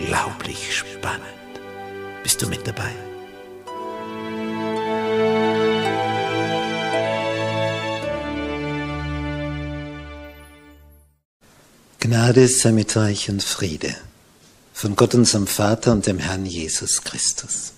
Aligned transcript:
unglaublich 0.00 0.76
spannend. 0.76 1.24
Bist 2.22 2.40
du 2.42 2.48
mit 2.48 2.66
dabei? 2.66 2.92
Gnade 12.00 12.48
sei 12.48 12.72
mit 12.72 12.96
euch 12.96 13.28
und 13.28 13.42
Friede 13.42 13.94
von 14.72 14.96
Gott 14.96 15.14
unserem 15.14 15.46
Vater 15.46 15.92
und 15.92 16.06
dem 16.06 16.18
Herrn 16.18 16.46
Jesus 16.46 17.02
Christus. 17.02 17.72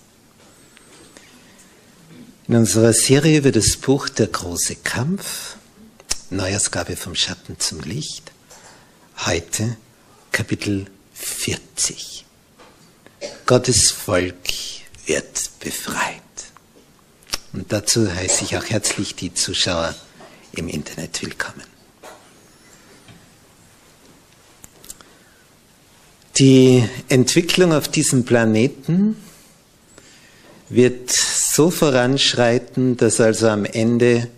In 2.47 2.55
unserer 2.55 2.93
Serie 2.93 3.39
über 3.39 3.51
das 3.51 3.77
Buch 3.77 4.09
Der 4.09 4.27
große 4.27 4.77
Kampf 4.77 5.57
Neuausgabe 6.29 6.95
vom 6.95 7.15
Schatten 7.15 7.59
zum 7.59 7.81
Licht. 7.81 8.31
Heute 9.25 9.77
Kapitel 10.31 10.87
40. 11.23 12.25
Gottes 13.45 13.91
Volk 13.91 14.35
wird 15.05 15.49
befreit. 15.59 16.21
Und 17.53 17.71
dazu 17.71 18.13
heiße 18.13 18.43
ich 18.43 18.57
auch 18.57 18.65
herzlich 18.65 19.15
die 19.15 19.33
Zuschauer 19.33 19.95
im 20.53 20.67
Internet 20.67 21.21
willkommen. 21.21 21.63
Die 26.37 26.83
Entwicklung 27.09 27.73
auf 27.73 27.87
diesem 27.87 28.25
Planeten 28.25 29.17
wird 30.69 31.11
so 31.11 31.69
voranschreiten, 31.69 32.97
dass 32.97 33.21
also 33.21 33.49
am 33.49 33.65
Ende 33.65 34.29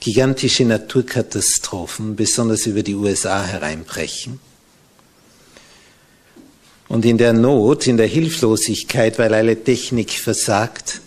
gigantische 0.00 0.64
Naturkatastrophen, 0.64 2.16
besonders 2.16 2.64
über 2.64 2.82
die 2.82 2.94
USA, 2.94 3.44
hereinbrechen. 3.44 4.40
Und 6.90 7.04
in 7.04 7.18
der 7.18 7.32
Not, 7.32 7.86
in 7.86 7.98
der 7.98 8.08
Hilflosigkeit, 8.08 9.20
weil 9.20 9.32
alle 9.32 9.62
Technik 9.62 10.10
versagt, 10.10 11.00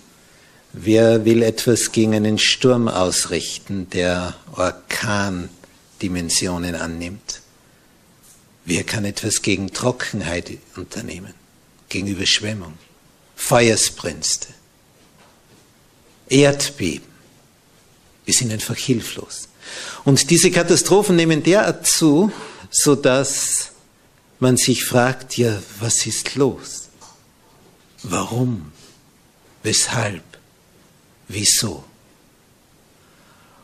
wer 0.71 1.25
will 1.25 1.44
etwas 1.44 1.91
gegen 1.91 2.16
einen 2.16 2.39
Sturm 2.39 2.88
ausrichten, 2.88 3.89
der 3.89 4.33
Orkandimensionen 4.55 6.75
annimmt? 6.75 7.41
Wer 8.63 8.85
kann 8.85 9.03
etwas 9.03 9.41
gegen 9.41 9.73
Trockenheit 9.73 10.51
unternehmen, 10.77 11.33
gegen 11.89 12.07
Überschwemmung, 12.07 12.75
Feuersbrünste, 13.35 14.47
Erdbeben? 16.29 17.09
Wir 18.23 18.33
sind 18.33 18.53
einfach 18.53 18.77
hilflos. 18.77 19.49
Und 20.05 20.29
diese 20.29 20.49
Katastrophen 20.49 21.17
nehmen 21.17 21.43
derart 21.43 21.85
zu, 21.85 22.31
sodass 22.72 23.72
man 24.43 24.57
sich 24.57 24.83
fragt, 24.83 25.37
ja, 25.37 25.57
was 25.79 26.05
ist 26.05 26.35
los? 26.35 26.89
Warum? 28.03 28.73
Weshalb? 29.63 30.23
Wieso? 31.29 31.85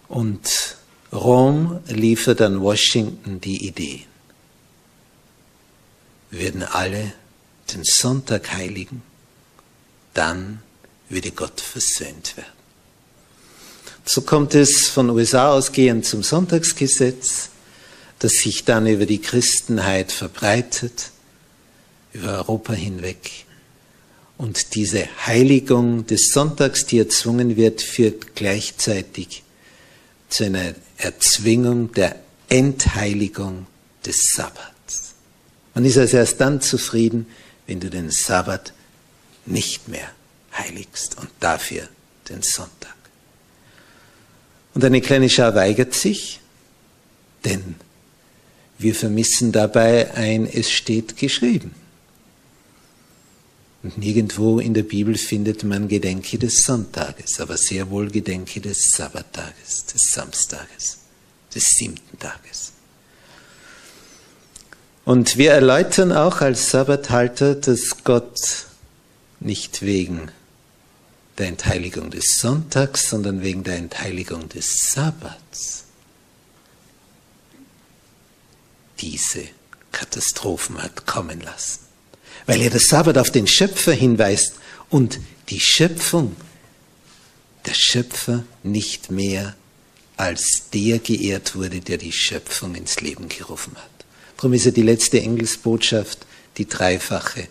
Und 0.07 0.77
Rom 1.11 1.81
liefert 1.87 2.41
an 2.41 2.61
Washington 2.61 3.41
die 3.41 3.67
Idee. 3.67 4.05
Wir 6.31 6.39
würden 6.45 6.63
alle 6.63 7.11
den 7.73 7.83
Sonntag 7.83 8.53
heiligen, 8.53 9.03
dann 10.13 10.61
würde 11.09 11.31
Gott 11.31 11.59
versöhnt 11.59 12.37
werden. 12.37 12.53
So 14.05 14.21
kommt 14.21 14.55
es 14.55 14.87
von 14.87 15.09
USA 15.09 15.51
ausgehend 15.51 16.05
zum 16.05 16.23
Sonntagsgesetz, 16.23 17.48
das 18.19 18.33
sich 18.33 18.65
dann 18.65 18.85
über 18.85 19.05
die 19.05 19.21
Christenheit 19.21 20.11
verbreitet, 20.11 21.11
über 22.13 22.33
Europa 22.33 22.73
hinweg. 22.73 23.45
Und 24.37 24.75
diese 24.75 25.07
Heiligung 25.25 26.05
des 26.05 26.31
Sonntags, 26.31 26.85
die 26.85 26.99
erzwungen 26.99 27.55
wird, 27.57 27.81
führt 27.81 28.35
gleichzeitig 28.35 29.43
zu 30.29 30.45
einer 30.45 30.75
Erzwingung 30.97 31.91
der 31.93 32.15
Entheiligung 32.49 33.67
des 34.05 34.31
Sabbats. 34.35 35.13
Man 35.73 35.85
ist 35.85 35.97
also 35.97 36.17
erst 36.17 36.39
dann 36.41 36.61
zufrieden, 36.61 37.25
wenn 37.67 37.79
du 37.79 37.89
den 37.89 38.09
Sabbat 38.09 38.73
nicht 39.45 39.87
mehr 39.87 40.09
heiligst 40.57 41.17
und 41.17 41.29
dafür 41.39 41.87
den 42.29 42.41
Sonntag. 42.41 42.95
Und 44.73 44.83
eine 44.83 45.01
kleine 45.01 45.29
Schar 45.29 45.55
weigert 45.55 45.93
sich, 45.93 46.39
denn 47.45 47.75
wir 48.79 48.95
vermissen 48.95 49.51
dabei 49.51 50.13
ein 50.15 50.47
Es 50.51 50.71
steht 50.71 51.17
geschrieben. 51.17 51.75
Und 53.83 53.97
nirgendwo 53.97 54.59
in 54.59 54.73
der 54.73 54.83
Bibel 54.83 55.15
findet 55.15 55.63
man 55.63 55.87
Gedenke 55.87 56.37
des 56.37 56.63
Sonntages, 56.63 57.39
aber 57.39 57.57
sehr 57.57 57.89
wohl 57.89 58.09
Gedenke 58.09 58.59
des 58.59 58.91
Sabbattages, 58.91 59.85
des 59.85 60.01
Samstages, 60.11 60.99
des 61.53 61.65
siebten 61.65 62.19
Tages. 62.19 62.73
Und 65.05 65.37
wir 65.37 65.51
erläutern 65.51 66.11
auch 66.11 66.41
als 66.41 66.71
Sabbathalter, 66.71 67.55
dass 67.55 68.03
Gott 68.03 68.65
nicht 69.39 69.81
wegen 69.81 70.29
der 71.37 71.47
Entheiligung 71.47 72.11
des 72.11 72.37
Sonntags, 72.37 73.09
sondern 73.09 73.41
wegen 73.41 73.63
der 73.63 73.77
Entheiligung 73.77 74.49
des 74.49 74.91
Sabbats 74.91 75.85
diese 79.01 79.43
Katastrophen 79.91 80.81
hat 80.81 81.05
kommen 81.05 81.41
lassen. 81.41 81.79
Weil 82.45 82.61
er 82.61 82.69
der 82.69 82.79
Sabbat 82.79 83.17
auf 83.17 83.31
den 83.31 83.47
Schöpfer 83.47 83.93
hinweist 83.93 84.53
und 84.89 85.19
die 85.49 85.59
Schöpfung, 85.59 86.35
der 87.65 87.73
Schöpfer 87.73 88.43
nicht 88.63 89.11
mehr 89.11 89.55
als 90.17 90.69
der 90.73 90.99
geehrt 90.99 91.55
wurde, 91.55 91.79
der 91.79 91.97
die 91.97 92.11
Schöpfung 92.11 92.75
ins 92.75 92.99
Leben 93.01 93.29
gerufen 93.29 93.75
hat. 93.75 93.89
Darum 94.37 94.53
ist 94.53 94.65
ja 94.65 94.71
die 94.71 94.81
letzte 94.81 95.21
Engelsbotschaft 95.21 96.25
die 96.57 96.67
dreifache, 96.67 97.47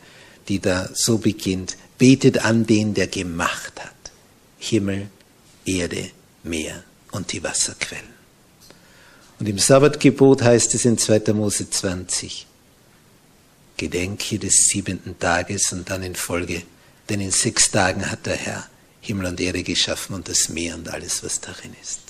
die 0.49 0.61
da 0.61 0.89
so 0.93 1.19
beginnt. 1.19 1.77
Betet 1.99 2.45
an 2.45 2.67
den, 2.67 2.95
der 2.95 3.07
gemacht 3.07 3.73
hat. 3.79 3.95
Himmel, 4.59 5.09
Erde, 5.65 6.11
Meer 6.43 6.85
und 7.11 7.33
die 7.33 7.43
Wasserquellen. 7.43 8.18
Und 9.39 9.49
im 9.49 9.59
Sabbatgebot 9.59 10.43
heißt 10.43 10.75
es 10.75 10.85
in 10.85 10.99
2. 10.99 11.33
Mose 11.33 11.71
20, 11.71 12.47
gedenke 13.77 14.39
des 14.39 14.69
siebenten 14.69 15.19
Tages 15.19 15.73
und 15.73 15.89
dann 15.89 16.03
in 16.03 16.17
Folge, 16.17 16.63
denn 17.09 17.21
in 17.21 17.31
sechs 17.31 17.71
Tagen 17.71 18.11
hat 18.11 18.27
der 18.27 18.37
Herr 18.37 18.69
Himmel 19.01 19.27
und 19.27 19.41
Erde 19.41 19.63
geschaffen 19.63 20.15
und 20.15 20.29
das 20.29 20.49
Meer 20.49 20.75
und 20.75 20.89
alles, 20.89 21.23
was 21.23 21.41
darin 21.41 21.75
ist. 21.81 22.01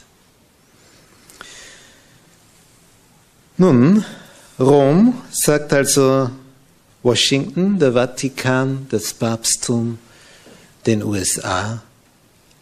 Nun, 3.58 4.04
Rom 4.58 5.22
sagt 5.30 5.72
also 5.72 6.30
Washington, 7.02 7.78
der 7.78 7.92
Vatikan, 7.92 8.86
das 8.88 9.12
Papsttum, 9.12 9.98
den 10.86 11.02
USA, 11.02 11.82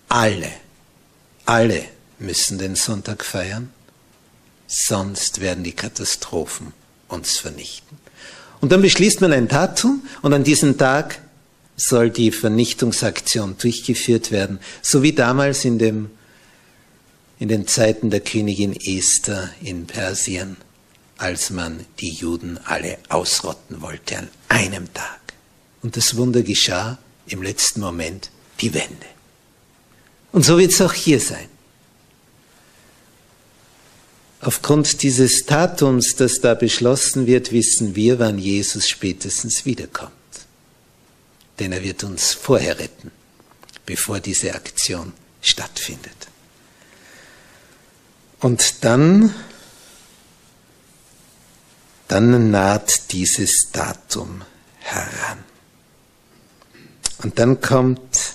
alle, 0.09 0.51
alle 1.45 1.85
müssen 2.19 2.59
den 2.59 2.75
Sonntag 2.75 3.25
feiern, 3.25 3.73
sonst 4.67 5.41
werden 5.41 5.65
die 5.65 5.73
Katastrophen 5.73 6.73
uns 7.09 7.39
vernichten. 7.39 7.99
Und 8.61 8.73
dann 8.73 8.83
beschließt 8.83 9.21
man 9.21 9.33
ein 9.33 9.49
Datum 9.49 10.03
und 10.23 10.33
an 10.33 10.45
diesem 10.45 10.79
Tag 10.79 11.21
soll 11.77 12.11
die 12.11 12.33
Vernichtungsaktion 12.33 13.57
durchgeführt 13.59 14.31
werden, 14.31 14.59
so 14.83 15.03
wie 15.03 15.13
damals 15.13 15.65
in, 15.65 15.79
dem, 15.79 16.11
in 17.39 17.49
den 17.49 17.67
Zeiten 17.67 18.11
der 18.11 18.21
Königin 18.21 18.75
Esther 18.75 19.51
in 19.61 19.87
Persien, 19.87 20.57
als 21.19 21.51
man 21.51 21.85
die 22.01 22.11
Juden 22.11 22.59
alle 22.65 22.99
ausrotten 23.09 23.83
wollte 23.83 24.19
an 24.19 24.29
einem 24.49 24.93
Tag. 24.93 25.21
Und 25.83 25.97
das 25.97 26.17
Wunder 26.17 26.43
geschah 26.43 26.99
im 27.27 27.43
letzten 27.43 27.81
Moment, 27.81 28.31
die 28.61 28.73
Wende. 28.73 29.07
Und 30.33 30.45
so 30.45 30.59
wird 30.59 30.73
es 30.73 30.81
auch 30.81 30.93
hier 30.93 31.21
sein. 31.21 31.49
Aufgrund 34.41 35.03
dieses 35.03 35.47
Datums, 35.47 36.17
das 36.17 36.41
da 36.41 36.55
beschlossen 36.55 37.27
wird, 37.27 37.53
wissen 37.53 37.97
wir, 37.97 38.19
wann 38.19 38.39
Jesus 38.39 38.89
spätestens 38.89 39.65
wiederkommt. 39.65 40.13
Denn 41.59 41.73
er 41.73 41.83
wird 41.83 42.05
uns 42.05 42.35
vorher 42.35 42.79
retten, 42.79 43.11
bevor 43.87 44.21
diese 44.21 44.55
Aktion 44.55 45.15
stattfindet. 45.41 46.29
Und 48.41 48.85
dann, 48.85 49.35
dann 52.09 52.51
naht 52.51 53.13
dieses 53.13 53.71
Datum 53.73 54.43
heran. 54.81 55.45
Und 57.23 57.39
dann 57.39 57.63
kommt 57.63 58.35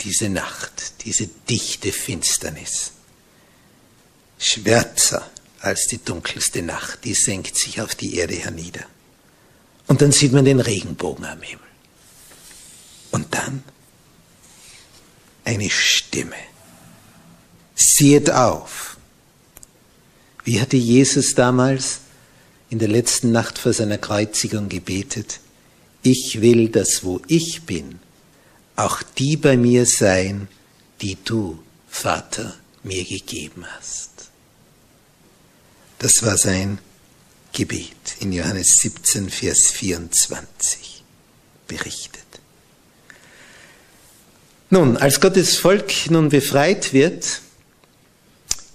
diese 0.00 0.28
Nacht, 0.28 1.04
diese 1.04 1.28
dichte 1.28 1.92
Finsternis 1.92 2.90
schwärzer 4.42 5.30
als 5.60 5.86
die 5.86 6.04
dunkelste 6.04 6.62
Nacht, 6.62 7.04
die 7.04 7.14
senkt 7.14 7.56
sich 7.56 7.80
auf 7.80 7.94
die 7.94 8.16
Erde 8.16 8.34
hernieder. 8.34 8.84
Und 9.86 10.02
dann 10.02 10.12
sieht 10.12 10.32
man 10.32 10.44
den 10.44 10.60
Regenbogen 10.60 11.24
am 11.24 11.40
Himmel. 11.40 11.64
Und 13.12 13.34
dann 13.34 13.62
eine 15.44 15.70
Stimme. 15.70 16.36
Seht 17.74 18.30
auf. 18.30 18.96
Wie 20.44 20.60
hatte 20.60 20.76
Jesus 20.76 21.34
damals 21.34 22.00
in 22.70 22.78
der 22.78 22.88
letzten 22.88 23.32
Nacht 23.32 23.58
vor 23.58 23.72
seiner 23.72 23.98
Kreuzigung 23.98 24.68
gebetet? 24.68 25.40
Ich 26.02 26.40
will, 26.40 26.68
dass 26.68 27.04
wo 27.04 27.20
ich 27.28 27.62
bin, 27.62 28.00
auch 28.74 29.02
die 29.02 29.36
bei 29.36 29.56
mir 29.56 29.86
sein, 29.86 30.48
die 31.00 31.16
du, 31.24 31.62
Vater, 31.88 32.54
mir 32.82 33.04
gegeben 33.04 33.64
hast. 33.76 34.11
Das 36.02 36.24
war 36.24 36.36
sein 36.36 36.80
Gebet 37.52 38.16
in 38.18 38.32
Johannes 38.32 38.78
17, 38.80 39.30
Vers 39.30 39.70
24 39.70 41.04
berichtet. 41.68 42.24
Nun, 44.68 44.96
als 44.96 45.20
Gottes 45.20 45.56
Volk 45.58 46.10
nun 46.10 46.28
befreit 46.28 46.92
wird, 46.92 47.40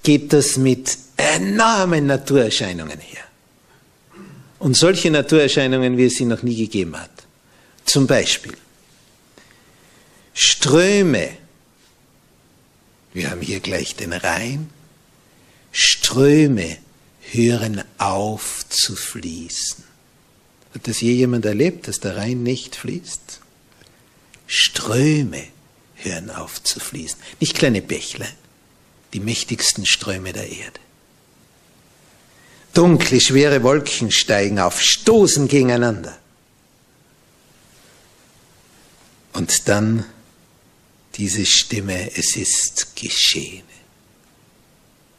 geht 0.03 0.31
das 0.31 0.55
mit 0.55 0.97
enormen 1.17 2.05
Naturerscheinungen 2.05 2.97
her. 2.97 3.25
Und 4.59 4.77
solche 4.77 5.11
Naturerscheinungen, 5.11 5.97
wie 5.97 6.05
es 6.05 6.15
sie 6.15 6.25
noch 6.25 6.43
nie 6.43 6.55
gegeben 6.55 6.97
hat. 6.97 7.11
Zum 7.83 8.07
Beispiel 8.07 8.55
Ströme. 10.33 11.31
Wir 13.13 13.31
haben 13.31 13.41
hier 13.41 13.59
gleich 13.59 13.97
den 13.97 14.13
Rhein. 14.13 14.69
Ströme 15.73 16.77
hören 17.31 17.83
auf 17.97 18.65
zu 18.69 18.95
fließen. 18.95 19.83
Hat 20.73 20.87
das 20.87 21.01
je 21.01 21.13
jemand 21.13 21.45
erlebt, 21.45 21.87
dass 21.87 21.99
der 21.99 22.17
Rhein 22.17 22.43
nicht 22.43 22.75
fließt? 22.75 23.41
Ströme 24.45 25.43
hören 25.95 26.29
auf 26.29 26.63
zu 26.63 26.79
fließen. 26.79 27.19
Nicht 27.39 27.55
kleine 27.55 27.81
Bächle, 27.81 28.27
die 29.13 29.19
mächtigsten 29.19 29.85
Ströme 29.85 30.33
der 30.33 30.49
Erde. 30.49 30.79
Dunkle, 32.73 33.19
schwere 33.19 33.63
Wolken 33.63 34.11
steigen 34.11 34.59
auf, 34.59 34.81
stoßen 34.81 35.47
gegeneinander. 35.47 36.17
Und 39.33 39.67
dann 39.67 40.05
diese 41.15 41.45
Stimme, 41.45 42.15
es 42.15 42.35
ist 42.35 42.95
geschehen 42.95 43.66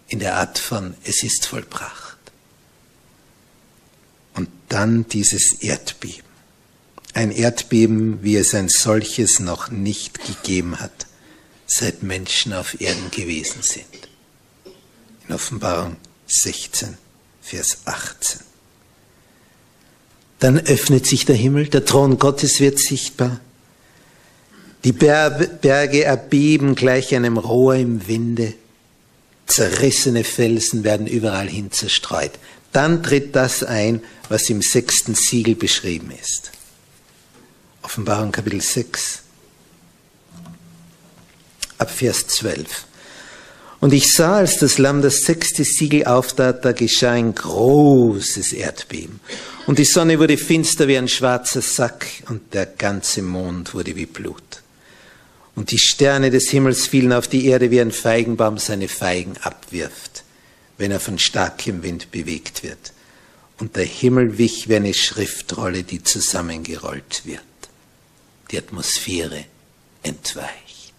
in 0.08 0.18
der 0.18 0.36
Art 0.36 0.58
von 0.58 0.94
es 1.04 1.22
ist 1.22 1.46
vollbracht. 1.46 2.16
Und 4.34 4.48
dann 4.68 5.06
dieses 5.08 5.54
Erdbeben. 5.54 6.26
Ein 7.14 7.30
Erdbeben, 7.30 8.22
wie 8.22 8.36
es 8.36 8.54
ein 8.54 8.68
solches 8.68 9.40
noch 9.40 9.70
nicht 9.70 10.24
gegeben 10.24 10.80
hat, 10.80 11.06
seit 11.66 12.02
Menschen 12.02 12.52
auf 12.52 12.80
Erden 12.80 13.10
gewesen 13.10 13.62
sind. 13.62 14.08
In 15.26 15.34
Offenbarung 15.34 15.96
16, 16.26 16.96
Vers 17.42 17.78
18. 17.84 18.40
Dann 20.38 20.58
öffnet 20.58 21.06
sich 21.06 21.24
der 21.24 21.36
Himmel, 21.36 21.68
der 21.68 21.84
Thron 21.84 22.18
Gottes 22.18 22.60
wird 22.60 22.78
sichtbar. 22.78 23.40
Die 24.84 24.92
Berge 24.92 26.04
erbeben 26.04 26.76
gleich 26.76 27.14
einem 27.14 27.36
Rohr 27.36 27.74
im 27.74 28.06
Winde. 28.06 28.54
Zerrissene 29.48 30.24
Felsen 30.24 30.84
werden 30.84 31.06
überall 31.06 31.48
hin 31.48 31.72
zerstreut. 31.72 32.32
Dann 32.72 33.02
tritt 33.02 33.34
das 33.34 33.64
ein, 33.64 34.02
was 34.28 34.48
im 34.50 34.62
sechsten 34.62 35.14
Siegel 35.14 35.54
beschrieben 35.54 36.12
ist. 36.22 36.52
Offenbarung 37.82 38.30
Kapitel 38.30 38.60
6, 38.60 39.22
ab 41.78 41.90
Vers 41.90 42.26
12. 42.26 42.84
Und 43.80 43.92
ich 43.92 44.12
sah, 44.12 44.36
als 44.36 44.58
das 44.58 44.78
Lamm 44.78 45.02
das 45.02 45.22
sechste 45.22 45.64
Siegel 45.64 46.04
auftat, 46.04 46.64
da 46.64 46.72
geschah 46.72 47.12
ein 47.12 47.34
großes 47.34 48.52
Erdbeben. 48.52 49.20
Und 49.66 49.78
die 49.78 49.84
Sonne 49.84 50.18
wurde 50.18 50.36
finster 50.36 50.88
wie 50.88 50.98
ein 50.98 51.08
schwarzer 51.08 51.62
Sack 51.62 52.06
und 52.28 52.52
der 52.54 52.66
ganze 52.66 53.22
Mond 53.22 53.74
wurde 53.74 53.94
wie 53.94 54.06
Blut. 54.06 54.62
Und 55.58 55.72
die 55.72 55.78
Sterne 55.80 56.30
des 56.30 56.50
Himmels 56.50 56.86
fielen 56.86 57.12
auf 57.12 57.26
die 57.26 57.46
Erde, 57.46 57.72
wie 57.72 57.80
ein 57.80 57.90
Feigenbaum 57.90 58.58
seine 58.58 58.86
Feigen 58.86 59.36
abwirft, 59.38 60.22
wenn 60.76 60.92
er 60.92 61.00
von 61.00 61.18
starkem 61.18 61.82
Wind 61.82 62.12
bewegt 62.12 62.62
wird. 62.62 62.92
Und 63.58 63.74
der 63.74 63.84
Himmel 63.84 64.38
wich 64.38 64.68
wie 64.68 64.76
eine 64.76 64.94
Schriftrolle, 64.94 65.82
die 65.82 66.04
zusammengerollt 66.04 67.22
wird. 67.24 67.42
Die 68.52 68.58
Atmosphäre 68.58 69.46
entweicht. 70.04 70.94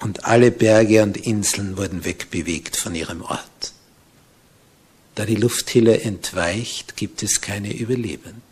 Und 0.00 0.26
alle 0.26 0.50
Berge 0.50 1.02
und 1.02 1.16
Inseln 1.16 1.78
wurden 1.78 2.04
wegbewegt 2.04 2.76
von 2.76 2.94
ihrem 2.94 3.22
Ort. 3.22 3.72
Da 5.14 5.24
die 5.24 5.36
Lufthülle 5.36 6.02
entweicht, 6.02 6.94
gibt 6.94 7.22
es 7.22 7.40
keine 7.40 7.74
Überlebenden. 7.74 8.42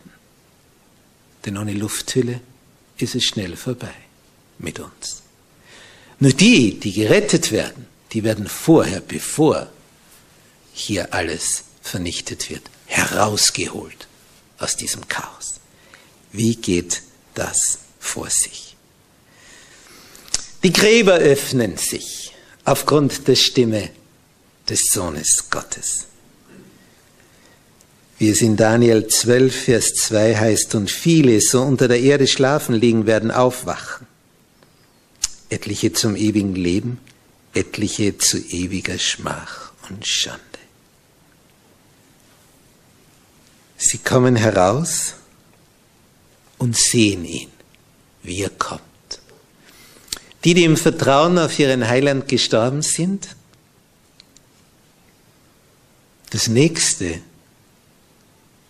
Denn 1.45 1.59
ohne 1.59 1.73
Lufthülle 1.73 2.41
ist 2.97 3.13
es 3.13 3.23
schnell 3.23 3.55
vorbei 3.55 3.93
mit 4.59 4.79
uns. 4.79 5.21
Nur 6.19 6.33
die, 6.33 6.79
die 6.79 6.93
gerettet 6.93 7.51
werden, 7.51 7.85
die 8.13 8.23
werden 8.23 8.47
vorher, 8.47 9.01
bevor 9.01 9.67
hier 10.73 11.13
alles 11.13 11.63
vernichtet 11.81 12.49
wird, 12.49 12.63
herausgeholt 12.85 14.07
aus 14.57 14.75
diesem 14.75 15.07
Chaos. 15.07 15.55
Wie 16.31 16.55
geht 16.55 17.01
das 17.35 17.79
vor 17.99 18.29
sich? 18.29 18.75
Die 20.63 20.73
Gräber 20.73 21.15
öffnen 21.15 21.77
sich 21.77 22.33
aufgrund 22.65 23.27
der 23.27 23.35
Stimme 23.35 23.89
des 24.67 24.85
Sohnes 24.91 25.49
Gottes. 25.49 26.05
Wie 28.17 28.29
es 28.29 28.41
in 28.41 28.57
Daniel 28.57 29.07
12, 29.07 29.55
Vers 29.65 29.93
2 29.93 30.35
heißt, 30.35 30.73
und 30.73 30.89
viele, 30.89 31.39
so 31.39 31.61
unter 31.61 31.87
der 31.87 31.99
Erde 31.99 32.25
schlafen 32.25 32.73
liegen, 32.73 33.05
werden 33.05 33.29
aufwachen 33.29 34.06
etliche 35.49 35.93
zum 35.93 36.15
ewigen 36.15 36.55
Leben, 36.55 36.99
etliche 37.53 38.17
zu 38.17 38.37
ewiger 38.37 38.97
Schmach 38.97 39.71
und 39.89 40.05
Schande. 40.05 40.41
Sie 43.77 43.99
kommen 43.99 44.35
heraus 44.35 45.13
und 46.57 46.75
sehen 46.75 47.25
ihn, 47.25 47.51
wie 48.23 48.41
er 48.41 48.49
kommt. 48.49 48.81
Die, 50.43 50.53
die 50.53 50.63
im 50.63 50.77
Vertrauen 50.77 51.37
auf 51.37 51.57
ihren 51.59 51.87
Heiland 51.87 52.27
gestorben 52.27 52.81
sind, 52.81 53.35
das 56.31 56.47
nächste, 56.47 57.21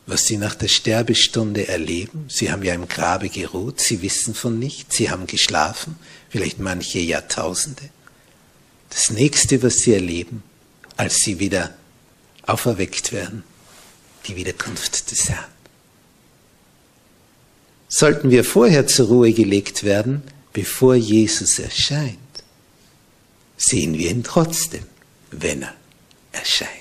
was 0.07 0.23
sie 0.23 0.37
nach 0.37 0.55
der 0.55 0.69
Sterbestunde 0.69 1.67
erleben, 1.67 2.25
sie 2.29 2.49
haben 2.49 2.63
ja 2.63 2.73
im 2.73 2.87
Grabe 2.87 3.27
geruht, 3.27 3.81
sie 3.81 4.01
wissen 4.01 4.33
von 4.33 4.57
nichts, 4.57 4.95
sie 4.95 5.11
haben 5.11 5.27
geschlafen, 5.27 5.99
vielleicht 6.29 6.59
manche 6.59 6.99
Jahrtausende. 6.99 7.83
Das 8.89 9.09
nächste, 9.09 9.61
was 9.61 9.79
sie 9.79 9.93
erleben, 9.93 10.43
als 10.95 11.17
sie 11.17 11.39
wieder 11.39 11.75
auferweckt 12.43 13.11
werden, 13.11 13.43
die 14.27 14.37
Wiederkunft 14.37 15.11
des 15.11 15.29
Herrn. 15.29 15.43
Sollten 17.89 18.29
wir 18.29 18.45
vorher 18.45 18.87
zur 18.87 19.07
Ruhe 19.07 19.33
gelegt 19.33 19.83
werden, 19.83 20.23
bevor 20.53 20.95
Jesus 20.95 21.59
erscheint, 21.59 22.17
sehen 23.57 23.97
wir 23.97 24.09
ihn 24.09 24.23
trotzdem, 24.23 24.83
wenn 25.31 25.63
er 25.63 25.73
erscheint, 26.31 26.71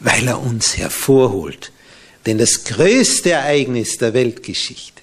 weil 0.00 0.26
er 0.26 0.40
uns 0.40 0.76
hervorholt. 0.76 1.72
Denn 2.26 2.38
das 2.38 2.64
größte 2.64 3.30
Ereignis 3.30 3.98
der 3.98 4.12
Weltgeschichte, 4.12 5.02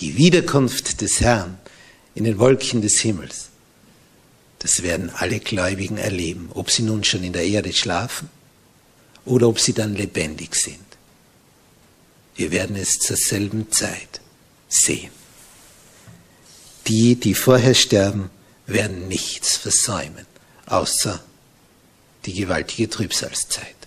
die 0.00 0.16
Wiederkunft 0.16 1.00
des 1.00 1.20
Herrn 1.20 1.58
in 2.14 2.24
den 2.24 2.38
Wolken 2.38 2.82
des 2.82 3.00
Himmels, 3.00 3.50
das 4.58 4.82
werden 4.82 5.10
alle 5.10 5.40
Gläubigen 5.40 5.96
erleben, 5.96 6.50
ob 6.52 6.70
sie 6.70 6.82
nun 6.82 7.04
schon 7.04 7.24
in 7.24 7.32
der 7.32 7.46
Erde 7.46 7.72
schlafen 7.72 8.28
oder 9.24 9.48
ob 9.48 9.58
sie 9.58 9.72
dann 9.72 9.94
lebendig 9.94 10.54
sind. 10.54 10.84
Wir 12.34 12.50
werden 12.50 12.76
es 12.76 12.98
zur 12.98 13.16
selben 13.16 13.70
Zeit 13.70 14.20
sehen. 14.68 15.10
Die, 16.86 17.14
die 17.14 17.34
vorher 17.34 17.74
sterben, 17.74 18.30
werden 18.66 19.08
nichts 19.08 19.56
versäumen, 19.56 20.26
außer 20.66 21.22
die 22.26 22.34
gewaltige 22.34 22.88
Trübsalzeit. 22.88 23.79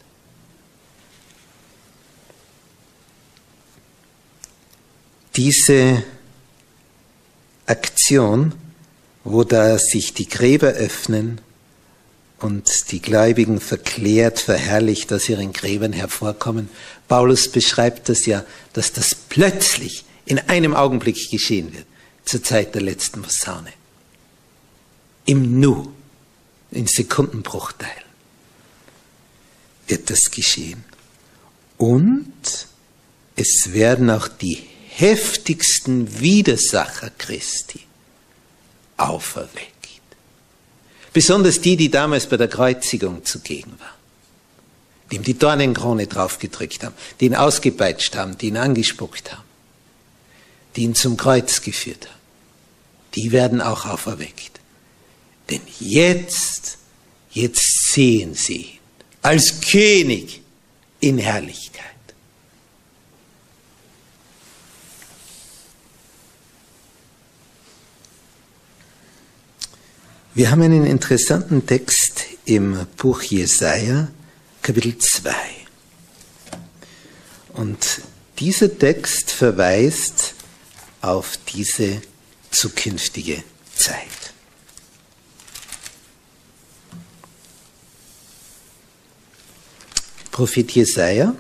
Diese 5.36 6.04
Aktion, 7.66 8.54
wo 9.24 9.44
da 9.44 9.80
sich 9.80 10.14
die 10.14 10.28
Gräber 10.28 10.68
öffnen 10.68 11.42
und 12.40 12.92
die 12.92 13.02
Gläubigen 13.02 13.60
verklärt, 13.60 14.40
verherrlicht 14.40 15.12
aus 15.14 15.30
ihren 15.30 15.54
Gräbern 15.54 15.94
hervorkommen. 15.94 16.70
Paulus 17.08 17.48
beschreibt 17.48 18.10
das 18.10 18.26
ja, 18.26 18.46
dass 18.74 18.92
das 18.92 19.16
plötzlich 19.16 20.06
in 20.26 20.40
einem 20.40 20.76
Augenblick 20.76 21.32
geschehen 21.32 21.74
wird, 21.74 21.86
zur 22.26 22.44
Zeit 22.44 22.76
der 22.76 22.82
letzten 22.82 23.22
Posaune. 23.22 23.72
Im 25.26 25.60
Nu, 25.60 25.94
in 26.72 26.86
Sekundenbruchteilen 26.86 28.04
wird 29.88 30.10
das 30.10 30.32
geschehen. 30.32 30.84
Und 31.78 32.34
es 33.36 33.74
werden 33.74 34.10
auch 34.10 34.28
die 34.28 34.73
heftigsten 34.96 36.20
Widersacher 36.20 37.12
Christi 37.18 37.82
auferweckt. 38.98 39.72
Besonders 41.12 41.62
die, 41.62 41.78
die 41.78 41.90
damals 41.90 42.28
bei 42.28 42.38
der 42.38 42.48
Kreuzigung 42.48 43.24
zugegen 43.26 43.74
waren. 43.80 43.90
Die 45.12 45.18
ihm 45.18 45.24
die 45.24 45.38
Dornenkrone 45.38 46.08
draufgedrückt 46.08 46.84
haben, 46.84 46.96
die 47.20 47.26
ihn 47.26 47.36
ausgepeitscht 47.36 48.16
haben, 48.16 48.38
die 48.38 48.48
ihn 48.48 48.58
angespuckt 48.58 49.32
haben, 49.32 49.44
die 50.76 50.84
ihn 50.84 50.96
zum 50.96 51.18
Kreuz 51.18 51.62
geführt 51.62 52.08
haben. 52.08 52.20
Die 53.16 53.32
werden 53.32 53.62
auch 53.62 53.86
auferweckt. 53.86 54.60
Denn 55.50 55.62
jetzt, 55.80 56.78
jetzt 57.32 57.92
sehen 57.94 58.34
sie 58.34 58.62
ihn 58.62 58.80
als 59.24 59.62
König 59.62 60.42
in 61.00 61.18
Herrlichkeit. 61.18 61.73
Wir 70.36 70.50
haben 70.50 70.64
einen 70.64 70.88
interessanten 70.88 71.68
Text 71.68 72.24
im 72.46 72.88
Buch 72.98 73.22
Jesaja, 73.22 74.08
Kapitel 74.64 74.98
2. 74.98 75.32
Und 77.54 78.02
dieser 78.40 78.76
Text 78.76 79.30
verweist 79.30 80.34
auf 81.02 81.38
diese 81.54 82.02
zukünftige 82.50 83.44
Zeit. 83.76 84.34
Prophet 90.32 90.72
Jesaja 90.72 91.36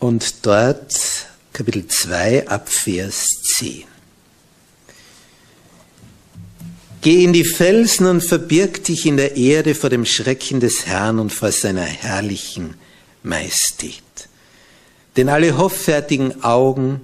und 0.00 0.44
dort 0.44 1.28
Kapitel 1.52 1.86
2 1.86 2.48
ab 2.48 2.68
Vers 2.68 3.28
10. 3.56 3.89
Geh 7.02 7.24
in 7.24 7.32
die 7.32 7.44
Felsen 7.44 8.06
und 8.06 8.20
verbirg 8.20 8.84
dich 8.84 9.06
in 9.06 9.16
der 9.16 9.36
Erde 9.36 9.74
vor 9.74 9.88
dem 9.88 10.04
Schrecken 10.04 10.60
des 10.60 10.84
Herrn 10.84 11.18
und 11.18 11.32
vor 11.32 11.50
seiner 11.50 11.84
herrlichen 11.84 12.74
Majestät. 13.22 14.02
Denn 15.16 15.30
alle 15.30 15.56
hoffärtigen 15.56 16.44
Augen 16.44 17.00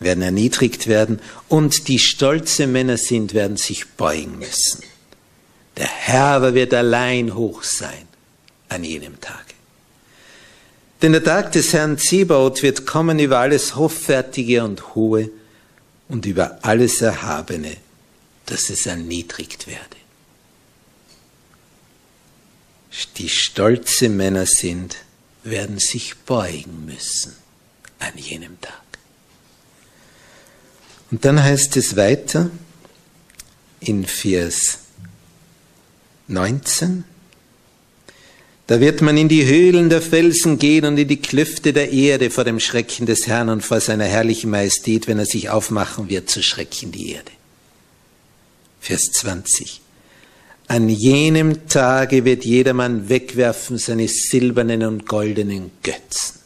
werden 0.00 0.22
erniedrigt 0.22 0.88
werden 0.88 1.20
und 1.48 1.86
die 1.86 2.00
stolze 2.00 2.66
Männer 2.66 2.96
sind, 2.96 3.32
werden 3.32 3.56
sich 3.56 3.86
beugen 3.90 4.38
müssen. 4.38 4.82
Der 5.76 5.88
Herr 5.88 6.24
aber 6.24 6.54
wird 6.54 6.74
allein 6.74 7.36
hoch 7.36 7.62
sein 7.62 8.08
an 8.68 8.82
jenem 8.82 9.20
Tage. 9.20 9.54
Denn 11.00 11.12
der 11.12 11.22
Tag 11.22 11.52
des 11.52 11.72
Herrn 11.72 11.96
Zebaoth 11.96 12.64
wird 12.64 12.86
kommen 12.86 13.20
über 13.20 13.38
alles 13.38 13.76
Hoffärtige 13.76 14.64
und 14.64 14.96
Hohe 14.96 15.30
und 16.08 16.26
über 16.26 16.58
alles 16.62 17.00
Erhabene 17.00 17.76
dass 18.50 18.70
es 18.70 18.86
erniedrigt 18.86 19.66
werde. 19.66 19.96
Die 23.16 23.28
stolze 23.28 24.08
Männer 24.08 24.46
sind, 24.46 24.96
werden 25.44 25.78
sich 25.78 26.16
beugen 26.16 26.86
müssen 26.86 27.36
an 27.98 28.12
jenem 28.16 28.60
Tag. 28.60 28.82
Und 31.10 31.24
dann 31.24 31.42
heißt 31.42 31.76
es 31.76 31.96
weiter 31.96 32.50
in 33.80 34.04
Vers 34.06 34.78
19, 36.26 37.04
da 38.66 38.80
wird 38.80 39.00
man 39.00 39.16
in 39.16 39.28
die 39.28 39.46
Höhlen 39.46 39.88
der 39.88 40.02
Felsen 40.02 40.58
gehen 40.58 40.84
und 40.84 40.98
in 40.98 41.08
die 41.08 41.22
Klüfte 41.22 41.72
der 41.72 41.90
Erde 41.90 42.28
vor 42.28 42.44
dem 42.44 42.60
Schrecken 42.60 43.06
des 43.06 43.26
Herrn 43.26 43.48
und 43.48 43.62
vor 43.62 43.80
seiner 43.80 44.04
herrlichen 44.04 44.50
Majestät, 44.50 45.08
wenn 45.08 45.18
er 45.18 45.24
sich 45.24 45.48
aufmachen 45.48 46.10
wird 46.10 46.28
zu 46.28 46.42
schrecken 46.42 46.92
die 46.92 47.12
Erde. 47.12 47.30
Vers 48.80 49.12
20. 49.12 49.80
An 50.68 50.88
jenem 50.88 51.66
Tage 51.68 52.24
wird 52.24 52.44
jedermann 52.44 53.08
wegwerfen 53.08 53.78
seine 53.78 54.06
silbernen 54.08 54.84
und 54.84 55.06
goldenen 55.06 55.70
Götzen. 55.82 56.38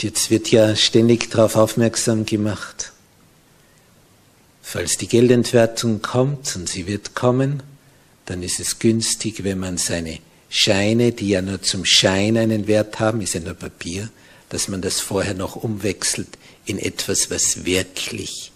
Jetzt 0.00 0.30
wird 0.30 0.50
ja 0.50 0.76
ständig 0.76 1.30
darauf 1.30 1.56
aufmerksam 1.56 2.24
gemacht, 2.24 2.92
falls 4.62 4.96
die 4.96 5.08
Geldentwertung 5.08 6.02
kommt 6.02 6.54
und 6.54 6.68
sie 6.68 6.86
wird 6.86 7.14
kommen, 7.14 7.62
dann 8.26 8.42
ist 8.42 8.60
es 8.60 8.78
günstig, 8.78 9.42
wenn 9.42 9.58
man 9.58 9.78
seine 9.78 10.18
Scheine, 10.50 11.12
die 11.12 11.30
ja 11.30 11.42
nur 11.42 11.62
zum 11.62 11.84
Schein 11.84 12.36
einen 12.36 12.66
Wert 12.66 13.00
haben, 13.00 13.22
ist 13.22 13.34
ja 13.34 13.40
nur 13.40 13.54
Papier, 13.54 14.10
dass 14.50 14.68
man 14.68 14.82
das 14.82 15.00
vorher 15.00 15.34
noch 15.34 15.56
umwechselt 15.56 16.28
in 16.64 16.78
etwas, 16.78 17.30
was 17.30 17.64
wirklich 17.64 18.47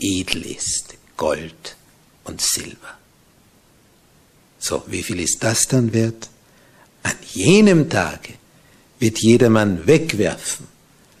edel 0.00 0.46
ist, 0.46 0.94
Gold 1.16 1.76
und 2.24 2.40
Silber. 2.40 2.98
So, 4.58 4.82
wie 4.86 5.02
viel 5.02 5.20
ist 5.20 5.42
das 5.42 5.68
dann 5.68 5.92
wert? 5.92 6.28
An 7.02 7.16
jenem 7.32 7.88
Tage 7.88 8.34
wird 8.98 9.18
jedermann 9.18 9.86
wegwerfen 9.86 10.66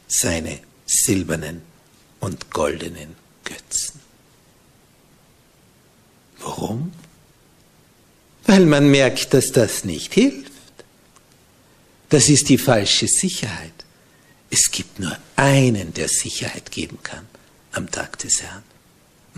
seine 0.06 0.60
silbernen 0.86 1.62
und 2.20 2.50
goldenen 2.50 3.16
Götzen. 3.44 4.00
Warum? 6.40 6.92
Weil 8.44 8.66
man 8.66 8.90
merkt, 8.90 9.32
dass 9.32 9.52
das 9.52 9.84
nicht 9.84 10.12
hilft. 10.14 10.50
Das 12.08 12.28
ist 12.28 12.48
die 12.48 12.58
falsche 12.58 13.06
Sicherheit. 13.06 13.72
Es 14.50 14.70
gibt 14.70 14.98
nur 14.98 15.16
einen, 15.36 15.94
der 15.94 16.08
Sicherheit 16.08 16.70
geben 16.72 16.98
kann 17.02 17.26
am 17.72 17.90
Tag 17.90 18.18
des 18.18 18.42
Herrn. 18.42 18.64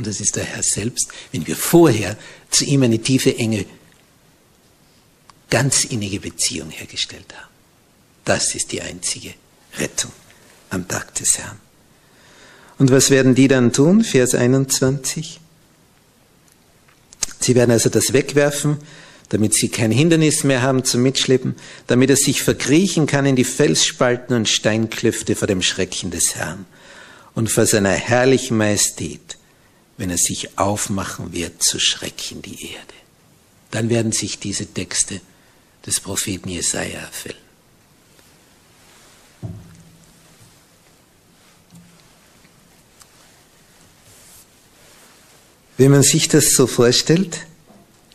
Und 0.03 0.09
das 0.09 0.21
ist 0.21 0.35
der 0.35 0.43
Herr 0.43 0.65
selbst, 0.65 1.13
wenn 1.31 1.47
wir 1.47 1.55
vorher 1.55 2.17
zu 2.51 2.65
ihm 2.65 2.83
eine 2.83 2.99
tiefe, 2.99 3.39
enge, 3.39 3.67
ganz 5.49 5.85
innige 5.85 6.19
Beziehung 6.19 6.71
hergestellt 6.71 7.33
haben. 7.33 7.49
Das 8.25 8.57
ist 8.57 8.73
die 8.73 8.83
einzige 8.83 9.35
Rettung 9.79 10.11
am 10.71 10.89
Tag 10.89 11.15
des 11.15 11.39
Herrn. 11.39 11.61
Und 12.81 12.91
was 12.91 13.11
werden 13.11 13.37
die 13.37 13.47
dann 13.47 13.73
tun? 13.73 14.03
Vers 14.03 14.35
21. 14.35 15.39
Sie 17.39 17.55
werden 17.55 17.71
also 17.71 17.89
das 17.89 18.13
wegwerfen, 18.13 18.79
damit 19.29 19.55
sie 19.55 19.69
kein 19.69 19.93
Hindernis 19.93 20.43
mehr 20.43 20.63
haben 20.63 20.83
zum 20.83 21.05
Mitschleppen, 21.05 21.55
damit 21.87 22.11
er 22.11 22.17
sich 22.17 22.43
verkriechen 22.43 23.07
kann 23.07 23.25
in 23.25 23.37
die 23.37 23.45
Felsspalten 23.45 24.35
und 24.35 24.49
Steinklüfte 24.49 25.37
vor 25.37 25.47
dem 25.47 25.63
Schrecken 25.63 26.11
des 26.11 26.35
Herrn 26.35 26.67
und 27.37 27.53
vor 27.53 27.67
seiner 27.67 27.91
herrlichen 27.91 28.57
Majestät, 28.57 29.39
wenn 29.97 30.11
er 30.11 30.19
sich 30.19 30.59
aufmachen 30.59 31.33
wird 31.33 31.63
zu 31.63 31.79
Schrecken 31.79 32.43
die 32.43 32.73
Erde. 32.73 32.95
Dann 33.71 33.89
werden 33.89 34.13
sich 34.13 34.39
diese 34.39 34.67
Texte 34.67 35.21
des 35.87 36.01
Propheten 36.01 36.49
Jesaja 36.49 37.01
erfüllen. 37.01 37.37
Wenn 45.79 45.91
man 45.91 46.03
sich 46.03 46.29
das 46.29 46.53
so 46.53 46.67
vorstellt, 46.67 47.47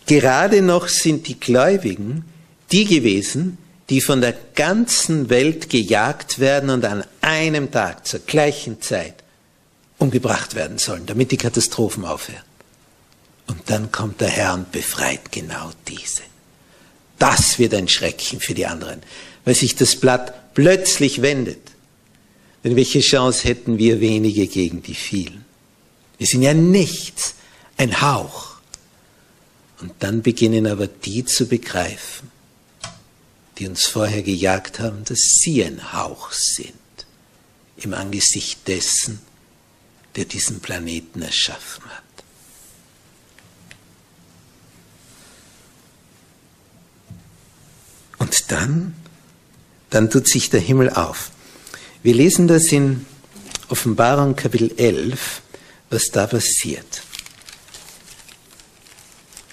gerade 0.06 0.62
noch 0.62 0.88
sind 0.88 1.28
die 1.28 1.40
Gläubigen 1.40 2.24
die 2.72 2.86
gewesen, 2.86 3.58
die 3.90 4.02
von 4.02 4.22
der 4.22 4.36
ganzen 4.56 5.30
Welt 5.30 5.70
gejagt 5.70 6.40
werden 6.40 6.70
und 6.70 6.84
an 6.84 7.06
einem 7.22 7.72
Tag 7.72 8.06
zur 8.06 8.20
gleichen 8.22 8.82
Zeit 8.82 9.17
umgebracht 9.98 10.56
werden 10.56 10.78
sollen, 10.78 11.06
damit 11.06 11.32
die 11.32 11.38
Katastrophen 11.38 12.06
aufhören. 12.06 12.44
Und 13.48 13.70
dann 13.70 13.92
kommt 13.92 14.22
der 14.22 14.30
Herr 14.30 14.54
und 14.54 14.72
befreit 14.72 15.32
genau 15.32 15.72
diese. 15.88 16.24
Das 17.18 17.58
wird 17.58 17.74
ein 17.74 17.88
Schrecken 17.88 18.40
für 18.40 18.54
die 18.54 18.66
anderen, 18.66 19.02
weil 19.46 19.56
sich 19.56 19.76
das 19.76 19.96
Blatt 19.96 20.54
plötzlich 20.54 21.22
wendet. 21.22 21.72
Denn 22.64 22.76
welche 22.76 23.00
Chance 23.00 23.48
hätten 23.48 23.78
wir 23.78 24.02
wenige 24.02 24.48
gegen 24.48 24.84
die 24.84 24.96
vielen? 24.96 25.46
Wir 26.18 26.28
sind 26.28 26.42
ja 26.42 26.54
nichts, 26.54 27.36
ein 27.78 28.02
Hauch. 28.02 28.58
Und 29.80 29.94
dann 30.00 30.22
beginnen 30.22 30.68
aber 30.68 30.88
die 30.88 31.24
zu 31.24 31.48
begreifen, 31.48 32.32
die 33.58 33.68
uns 33.68 33.86
vorher 33.86 34.24
gejagt 34.24 34.80
haben, 34.80 35.04
dass 35.06 35.20
sie 35.20 35.64
ein 35.64 35.94
Hauch 35.94 36.32
sind 36.32 36.74
im 37.78 37.94
Angesicht 37.94 38.68
dessen, 38.68 39.20
der 40.18 40.26
diesen 40.26 40.60
Planeten 40.60 41.22
erschaffen 41.22 41.86
hat. 41.86 42.04
Und 48.18 48.52
dann, 48.52 48.96
dann 49.92 50.10
tut 50.10 50.28
sich 50.28 50.50
der 50.50 50.60
Himmel 50.60 50.90
auf. 50.90 51.30
Wir 52.02 52.16
lesen 52.16 52.48
das 52.48 52.72
in 52.72 53.06
Offenbarung 53.70 54.36
Kapitel 54.36 54.74
11, 54.78 55.44
was 55.92 56.10
da 56.10 56.26
passiert. 56.26 57.04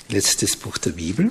Letztes 0.08 0.56
Buch 0.56 0.78
der 0.78 0.90
Bibel. 0.90 1.30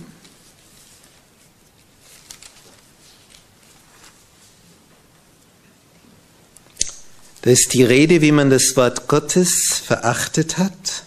Da 7.43 7.49
ist 7.49 7.73
die 7.73 7.83
Rede, 7.83 8.21
wie 8.21 8.31
man 8.31 8.49
das 8.49 8.77
Wort 8.77 9.09
Gottes 9.09 9.81
verachtet 9.85 10.57
hat. 10.57 11.03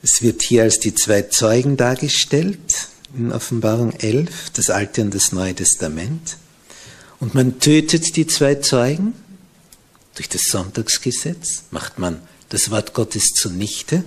Es 0.00 0.22
wird 0.22 0.42
hier 0.42 0.62
als 0.62 0.78
die 0.78 0.94
zwei 0.94 1.22
Zeugen 1.22 1.76
dargestellt 1.76 2.86
in 3.18 3.32
Offenbarung 3.32 3.90
11, 3.94 4.50
das 4.50 4.70
Alte 4.70 5.02
und 5.02 5.12
das 5.12 5.32
Neue 5.32 5.56
Testament. 5.56 6.36
Und 7.18 7.34
man 7.34 7.58
tötet 7.58 8.14
die 8.14 8.28
zwei 8.28 8.54
Zeugen 8.54 9.14
durch 10.14 10.28
das 10.28 10.42
Sonntagsgesetz, 10.42 11.64
macht 11.72 11.98
man 11.98 12.20
das 12.48 12.70
Wort 12.70 12.94
Gottes 12.94 13.32
zunichte. 13.34 14.04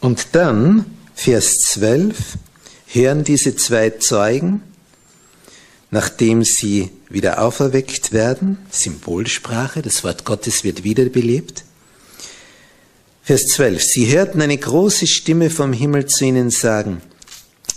Und 0.00 0.26
dann, 0.32 0.84
Vers 1.14 1.54
12, 1.70 2.36
hören 2.88 3.24
diese 3.24 3.56
zwei 3.56 3.88
Zeugen, 3.88 4.62
nachdem 5.92 6.42
sie 6.42 6.90
wieder 7.10 7.42
auferweckt 7.42 8.12
werden, 8.12 8.56
Symbolsprache, 8.70 9.82
das 9.82 10.02
Wort 10.02 10.24
Gottes 10.24 10.64
wird 10.64 10.84
wiederbelebt. 10.84 11.64
Vers 13.22 13.42
12, 13.54 13.82
sie 13.82 14.10
hörten 14.10 14.40
eine 14.40 14.56
große 14.56 15.06
Stimme 15.06 15.50
vom 15.50 15.74
Himmel 15.74 16.06
zu 16.06 16.24
ihnen 16.24 16.50
sagen, 16.50 17.02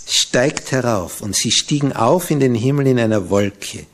steigt 0.07 0.71
herauf, 0.71 1.21
und 1.21 1.35
sie 1.35 1.51
stiegen 1.51 1.91
auf 1.91 2.31
in 2.31 2.39
den 2.39 2.55
Himmel 2.55 2.87
in 2.87 2.99
einer 2.99 3.29
Wolke, 3.29 3.85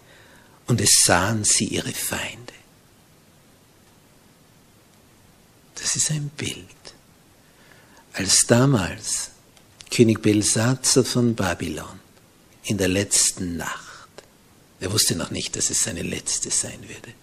und 0.67 0.79
es 0.81 1.01
sahen 1.03 1.43
sie 1.43 1.65
ihre 1.65 1.91
Feinde. 1.91 2.38
Das 5.81 5.95
ist 5.95 6.12
ein 6.12 6.29
Bild. 6.38 6.55
Als 8.13 8.45
damals 8.47 9.31
König 9.89 10.21
Belsatzer 10.21 11.03
von 11.03 11.34
Babylon 11.34 11.99
in 12.65 12.77
der 12.77 12.88
letzten 12.88 13.57
Nacht 13.57 13.90
er 14.82 14.91
wusste 14.91 15.15
noch 15.15 15.30
nicht, 15.30 15.56
dass 15.56 15.70
es 15.70 15.84
seine 15.84 16.02
letzte 16.02 16.50
sein 16.50 16.80
würde. 16.82 17.13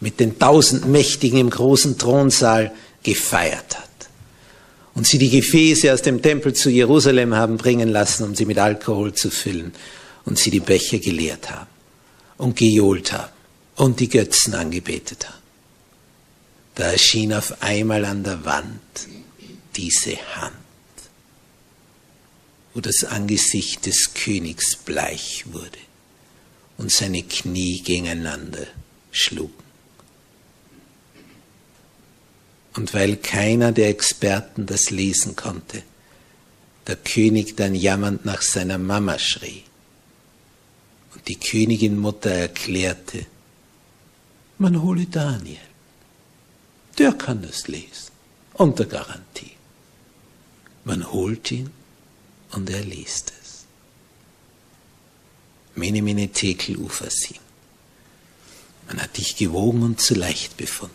Mit 0.00 0.20
den 0.20 0.38
tausend 0.38 0.86
Mächtigen 0.86 1.38
im 1.38 1.50
großen 1.50 1.96
Thronsaal 1.96 2.74
gefeiert 3.02 3.78
hat. 3.78 3.88
Und 4.94 5.06
sie 5.06 5.18
die 5.18 5.30
Gefäße 5.30 5.92
aus 5.92 6.02
dem 6.02 6.20
Tempel 6.20 6.52
zu 6.52 6.68
Jerusalem 6.68 7.34
haben 7.34 7.58
bringen 7.58 7.88
lassen, 7.88 8.24
um 8.24 8.34
sie 8.34 8.44
mit 8.44 8.58
Alkohol 8.58 9.14
zu 9.14 9.30
füllen. 9.30 9.72
Und 10.24 10.38
sie 10.38 10.50
die 10.50 10.60
Becher 10.60 10.98
geleert 10.98 11.48
haben 11.48 11.68
und 12.38 12.56
gejohlt 12.56 13.12
haben 13.12 13.32
und 13.76 14.00
die 14.00 14.08
Götzen 14.08 14.54
angebetet 14.54 15.28
haben. 15.28 15.42
Da 16.74 16.90
erschien 16.90 17.32
auf 17.32 17.62
einmal 17.62 18.04
an 18.04 18.24
der 18.24 18.44
Wand 18.44 18.80
diese 19.76 20.16
Hand, 20.34 20.56
wo 22.74 22.80
das 22.80 23.04
Angesicht 23.04 23.86
des 23.86 24.12
Königs 24.12 24.76
bleich 24.76 25.44
wurde 25.52 25.85
und 26.78 26.92
seine 26.92 27.22
Knie 27.22 27.80
gegeneinander 27.80 28.66
schlugen. 29.10 29.64
Und 32.74 32.92
weil 32.92 33.16
keiner 33.16 33.72
der 33.72 33.88
Experten 33.88 34.66
das 34.66 34.90
lesen 34.90 35.34
konnte, 35.34 35.82
der 36.86 36.96
König 36.96 37.56
dann 37.56 37.74
jammernd 37.74 38.24
nach 38.24 38.42
seiner 38.42 38.78
Mama 38.78 39.18
schrie 39.18 39.64
und 41.14 41.26
die 41.26 41.40
Königin 41.40 41.98
Mutter 41.98 42.30
erklärte, 42.30 43.26
man 44.58 44.82
hole 44.82 45.06
Daniel, 45.06 45.58
der 46.98 47.12
kann 47.12 47.42
das 47.42 47.68
lesen, 47.68 48.12
unter 48.54 48.84
Garantie. 48.84 49.52
Man 50.84 51.10
holt 51.12 51.50
ihn 51.50 51.70
und 52.52 52.70
er 52.70 52.84
liest 52.84 53.32
es. 53.40 53.45
Mene, 55.76 56.02
mene, 56.02 56.28
tekel, 56.28 56.76
ufasim. 56.78 57.36
Man 58.86 59.00
hat 59.00 59.16
dich 59.16 59.36
gewogen 59.36 59.82
und 59.82 60.00
zu 60.00 60.14
leicht 60.14 60.56
befunden. 60.56 60.94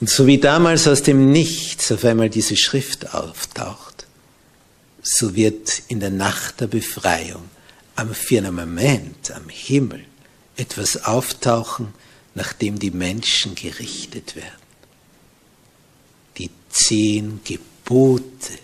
Und 0.00 0.08
so 0.08 0.26
wie 0.26 0.38
damals 0.38 0.88
aus 0.88 1.02
dem 1.02 1.30
Nichts 1.30 1.90
auf 1.92 2.04
einmal 2.04 2.30
diese 2.30 2.56
Schrift 2.56 3.14
auftaucht, 3.14 4.06
so 5.02 5.34
wird 5.34 5.82
in 5.88 6.00
der 6.00 6.10
Nacht 6.10 6.60
der 6.60 6.68
Befreiung 6.68 7.48
am 7.96 8.14
Firmament, 8.14 9.30
am 9.32 9.48
Himmel, 9.48 10.04
etwas 10.56 11.04
auftauchen, 11.04 11.88
nachdem 12.34 12.78
die 12.78 12.90
Menschen 12.90 13.54
gerichtet 13.54 14.36
werden. 14.36 14.62
Die 16.38 16.50
zehn 16.70 17.40
Gebote 17.44 18.58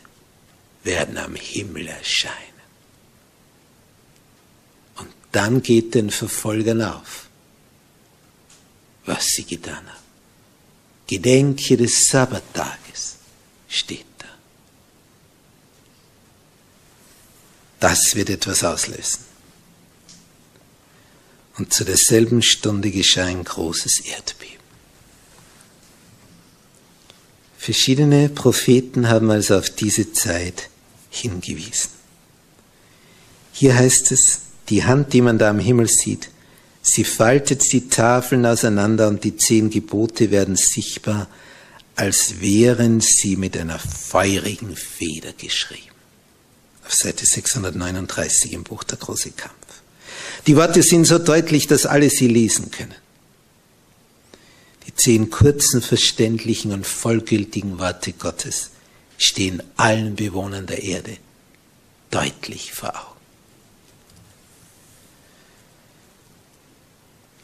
werden 0.84 1.18
am 1.18 1.34
Himmel 1.34 1.88
erscheinen 1.88 2.47
dann 5.32 5.62
geht 5.62 5.94
den 5.94 6.10
Verfolgern 6.10 6.82
auf, 6.82 7.28
was 9.04 9.26
sie 9.26 9.44
getan 9.44 9.86
haben. 9.86 9.98
Gedenke 11.06 11.76
des 11.76 12.06
Sabbattages 12.06 13.16
steht 13.68 14.04
da. 14.18 14.26
Das 17.80 18.14
wird 18.14 18.30
etwas 18.30 18.64
auslösen. 18.64 19.24
Und 21.56 21.72
zu 21.72 21.84
derselben 21.84 22.42
Stunde 22.42 22.90
geschah 22.90 23.24
ein 23.24 23.42
großes 23.42 24.00
Erdbeben. 24.00 24.58
Verschiedene 27.56 28.28
Propheten 28.28 29.08
haben 29.08 29.30
also 29.30 29.58
auf 29.58 29.70
diese 29.70 30.12
Zeit 30.12 30.70
hingewiesen. 31.10 31.90
Hier 33.52 33.74
heißt 33.74 34.12
es, 34.12 34.40
die 34.68 34.84
Hand, 34.84 35.12
die 35.12 35.22
man 35.22 35.38
da 35.38 35.50
am 35.50 35.58
Himmel 35.58 35.88
sieht, 35.88 36.30
sie 36.82 37.04
faltet 37.04 37.72
die 37.72 37.88
Tafeln 37.88 38.46
auseinander 38.46 39.08
und 39.08 39.24
die 39.24 39.36
zehn 39.36 39.70
Gebote 39.70 40.30
werden 40.30 40.56
sichtbar, 40.56 41.28
als 41.96 42.40
wären 42.40 43.00
sie 43.00 43.36
mit 43.36 43.56
einer 43.56 43.78
feurigen 43.78 44.76
Feder 44.76 45.32
geschrieben. 45.32 45.82
Auf 46.86 46.94
Seite 46.94 47.26
639 47.26 48.52
im 48.52 48.62
Buch 48.62 48.84
Der 48.84 48.98
große 48.98 49.32
Kampf. 49.32 49.54
Die 50.46 50.56
Worte 50.56 50.82
sind 50.82 51.04
so 51.04 51.18
deutlich, 51.18 51.66
dass 51.66 51.84
alle 51.84 52.08
sie 52.08 52.28
lesen 52.28 52.70
können. 52.70 52.94
Die 54.86 54.94
zehn 54.94 55.28
kurzen, 55.28 55.82
verständlichen 55.82 56.72
und 56.72 56.86
vollgültigen 56.86 57.78
Worte 57.78 58.12
Gottes 58.12 58.70
stehen 59.18 59.62
allen 59.76 60.14
Bewohnern 60.14 60.66
der 60.66 60.82
Erde 60.82 61.18
deutlich 62.10 62.72
vor 62.72 62.90
Augen. 62.90 63.17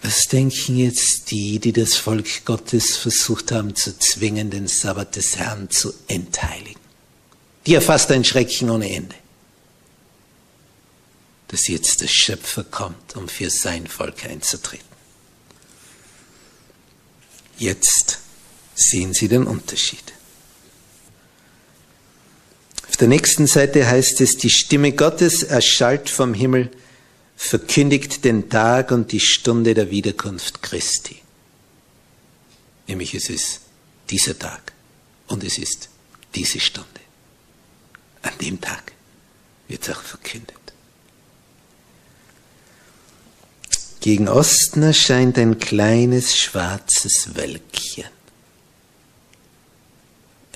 Was 0.05 0.29
denken 0.29 0.77
jetzt 0.77 1.31
die, 1.31 1.59
die 1.59 1.73
das 1.73 1.97
Volk 1.97 2.45
Gottes 2.45 2.95
versucht 2.99 3.51
haben 3.53 3.75
zu 3.75 3.99
zwingen, 3.99 4.51
den 4.51 4.69
Sabbat 4.69 5.17
des 5.17 5.39
Herrn 5.39 5.71
zu 5.71 5.95
entheiligen? 6.09 6.79
Die 7.65 7.75
erfasst 7.75 8.13
ein 8.13 8.23
Schrecken 8.23 8.69
ohne 8.69 8.95
Ende. 8.95 9.15
Dass 11.49 11.69
jetzt 11.69 12.03
der 12.03 12.09
Schöpfer 12.09 12.65
kommt, 12.65 13.17
um 13.17 13.31
für 13.31 13.49
sein 13.49 13.87
Volk 13.87 14.27
einzutreten. 14.27 14.85
Jetzt 17.57 18.19
sehen 18.75 19.15
Sie 19.15 19.29
den 19.29 19.47
Unterschied. 19.47 20.13
Auf 22.91 22.99
der 22.99 23.09
nächsten 23.09 23.47
Seite 23.47 23.87
heißt 23.87 24.21
es, 24.21 24.37
die 24.37 24.51
Stimme 24.51 24.93
Gottes 24.93 25.43
erschallt 25.43 26.11
vom 26.11 26.35
Himmel, 26.35 26.71
verkündigt 27.37 28.25
den 28.25 28.49
Tag 28.49 28.91
und 28.91 29.13
die 29.13 29.21
Stunde 29.21 29.75
der 29.75 29.91
Wiederkunft 29.91 30.63
Christi. 30.63 31.21
Nämlich 32.87 33.15
es 33.15 33.31
ist 33.31 33.61
dieser 34.11 34.39
Tag 34.39 34.73
und 35.29 35.43
es 35.45 35.59
ist 35.59 35.89
diese 36.35 36.61
Stunde. 36.61 36.89
An 38.23 38.33
dem 38.41 38.61
Tag 38.61 38.93
wird 39.69 39.83
es 39.83 39.95
auch 39.95 40.03
verkündet. 40.03 40.55
Gegen 44.01 44.29
Osten 44.29 44.83
erscheint 44.83 45.39
ein 45.39 45.59
kleines 45.59 46.37
schwarzes 46.37 47.35
Wölkchen. 47.37 48.05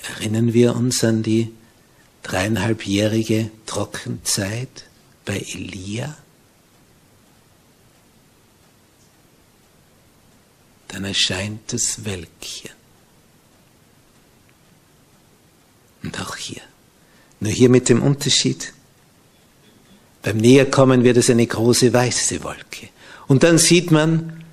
Erinnern 0.02 0.52
wir 0.52 0.76
uns 0.76 1.02
an 1.02 1.22
die 1.22 1.52
dreieinhalbjährige 2.22 3.50
Trockenzeit 3.64 4.84
bei 5.24 5.38
Elia? 5.38 6.16
Dann 10.88 11.04
erscheint 11.04 11.72
das 11.72 12.04
Wölkchen. 12.04 12.70
Und 16.02 16.20
auch 16.20 16.36
hier. 16.36 16.62
Nur 17.40 17.52
hier 17.52 17.68
mit 17.68 17.88
dem 17.88 18.02
Unterschied. 18.02 18.72
Beim 20.22 20.38
Näherkommen 20.38 21.04
wird 21.04 21.16
es 21.16 21.30
eine 21.30 21.46
große 21.46 21.92
weiße 21.92 22.42
Wolke. 22.42 22.88
Und 23.28 23.42
dann 23.42 23.58
sieht 23.58 23.90
man, 23.90 24.44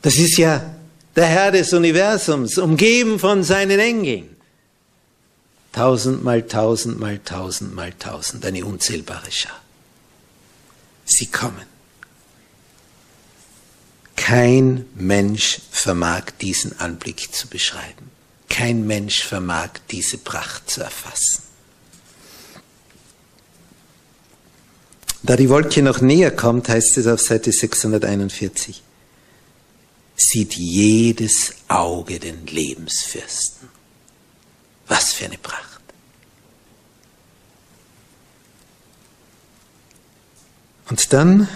das 0.00 0.16
ist 0.16 0.38
ja 0.38 0.74
der 1.14 1.26
Herr 1.26 1.52
des 1.52 1.72
Universums, 1.72 2.58
umgeben 2.58 3.18
von 3.18 3.42
seinen 3.44 3.78
Engeln. 3.78 4.36
Tausend 5.72 6.22
mal 6.22 6.42
tausend 6.42 7.00
mal 7.00 7.18
tausend 7.18 7.74
mal 7.74 7.92
tausend, 7.98 8.44
eine 8.44 8.64
unzählbare 8.64 9.30
Schar. 9.30 9.60
Sie 11.04 11.26
kommen. 11.26 11.71
Kein 14.22 14.86
Mensch 14.94 15.60
vermag 15.72 16.30
diesen 16.40 16.78
Anblick 16.78 17.34
zu 17.34 17.48
beschreiben. 17.48 18.08
Kein 18.48 18.86
Mensch 18.86 19.24
vermag 19.24 19.70
diese 19.90 20.16
Pracht 20.16 20.70
zu 20.70 20.80
erfassen. 20.80 21.42
Da 25.24 25.34
die 25.34 25.48
Wolke 25.48 25.82
noch 25.82 26.00
näher 26.00 26.30
kommt, 26.30 26.68
heißt 26.68 26.98
es 26.98 27.08
auf 27.08 27.20
Seite 27.20 27.50
641, 27.50 28.84
sieht 30.14 30.54
jedes 30.54 31.54
Auge 31.66 32.20
den 32.20 32.46
Lebensfürsten. 32.46 33.68
Was 34.86 35.14
für 35.14 35.24
eine 35.24 35.38
Pracht. 35.38 35.82
Und 40.88 41.12
dann, 41.12 41.48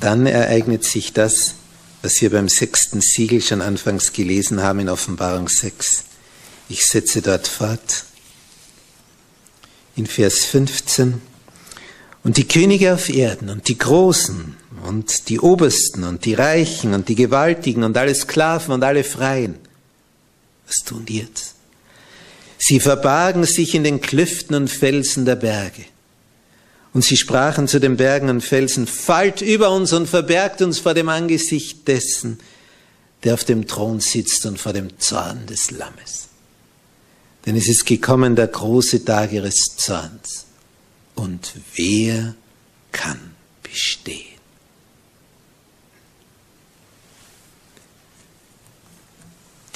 dann 0.00 0.26
ereignet 0.26 0.84
sich 0.84 1.12
das, 1.12 1.54
was 2.02 2.20
wir 2.20 2.30
beim 2.30 2.48
sechsten 2.48 3.00
Siegel 3.00 3.40
schon 3.40 3.60
anfangs 3.60 4.12
gelesen 4.12 4.62
haben 4.62 4.80
in 4.80 4.88
Offenbarung 4.88 5.48
6. 5.48 6.04
Ich 6.68 6.84
setze 6.84 7.22
dort 7.22 7.48
fort 7.48 8.04
in 9.96 10.06
Vers 10.06 10.44
15. 10.44 11.20
Und 12.22 12.36
die 12.36 12.46
Könige 12.46 12.94
auf 12.94 13.08
Erden 13.08 13.48
und 13.48 13.68
die 13.68 13.78
Großen 13.78 14.56
und 14.84 15.28
die 15.28 15.40
Obersten 15.40 16.04
und 16.04 16.24
die 16.24 16.34
Reichen 16.34 16.94
und 16.94 17.08
die 17.08 17.14
Gewaltigen 17.14 17.84
und 17.84 17.96
alle 17.96 18.14
Sklaven 18.14 18.74
und 18.74 18.84
alle 18.84 19.04
Freien, 19.04 19.56
was 20.66 20.76
tun 20.84 21.04
die 21.06 21.18
jetzt? 21.18 21.54
Sie 22.58 22.80
verbargen 22.80 23.44
sich 23.44 23.74
in 23.74 23.84
den 23.84 24.00
Klüften 24.00 24.54
und 24.56 24.68
Felsen 24.68 25.24
der 25.24 25.36
Berge. 25.36 25.84
Und 26.98 27.04
sie 27.04 27.16
sprachen 27.16 27.68
zu 27.68 27.78
den 27.78 27.96
Bergen 27.96 28.28
und 28.28 28.40
Felsen, 28.40 28.88
fallt 28.88 29.40
über 29.40 29.70
uns 29.70 29.92
und 29.92 30.08
verbergt 30.08 30.62
uns 30.62 30.80
vor 30.80 30.94
dem 30.94 31.08
Angesicht 31.08 31.86
dessen, 31.86 32.40
der 33.22 33.34
auf 33.34 33.44
dem 33.44 33.68
Thron 33.68 34.00
sitzt 34.00 34.44
und 34.46 34.58
vor 34.58 34.72
dem 34.72 34.98
Zorn 34.98 35.46
des 35.46 35.70
Lammes. 35.70 36.26
Denn 37.46 37.54
es 37.54 37.68
ist 37.68 37.86
gekommen 37.86 38.34
der 38.34 38.48
große 38.48 39.04
Tag 39.04 39.30
ihres 39.30 39.76
Zorns. 39.76 40.46
Und 41.14 41.52
wer 41.76 42.34
kann 42.90 43.36
bestehen? 43.62 44.36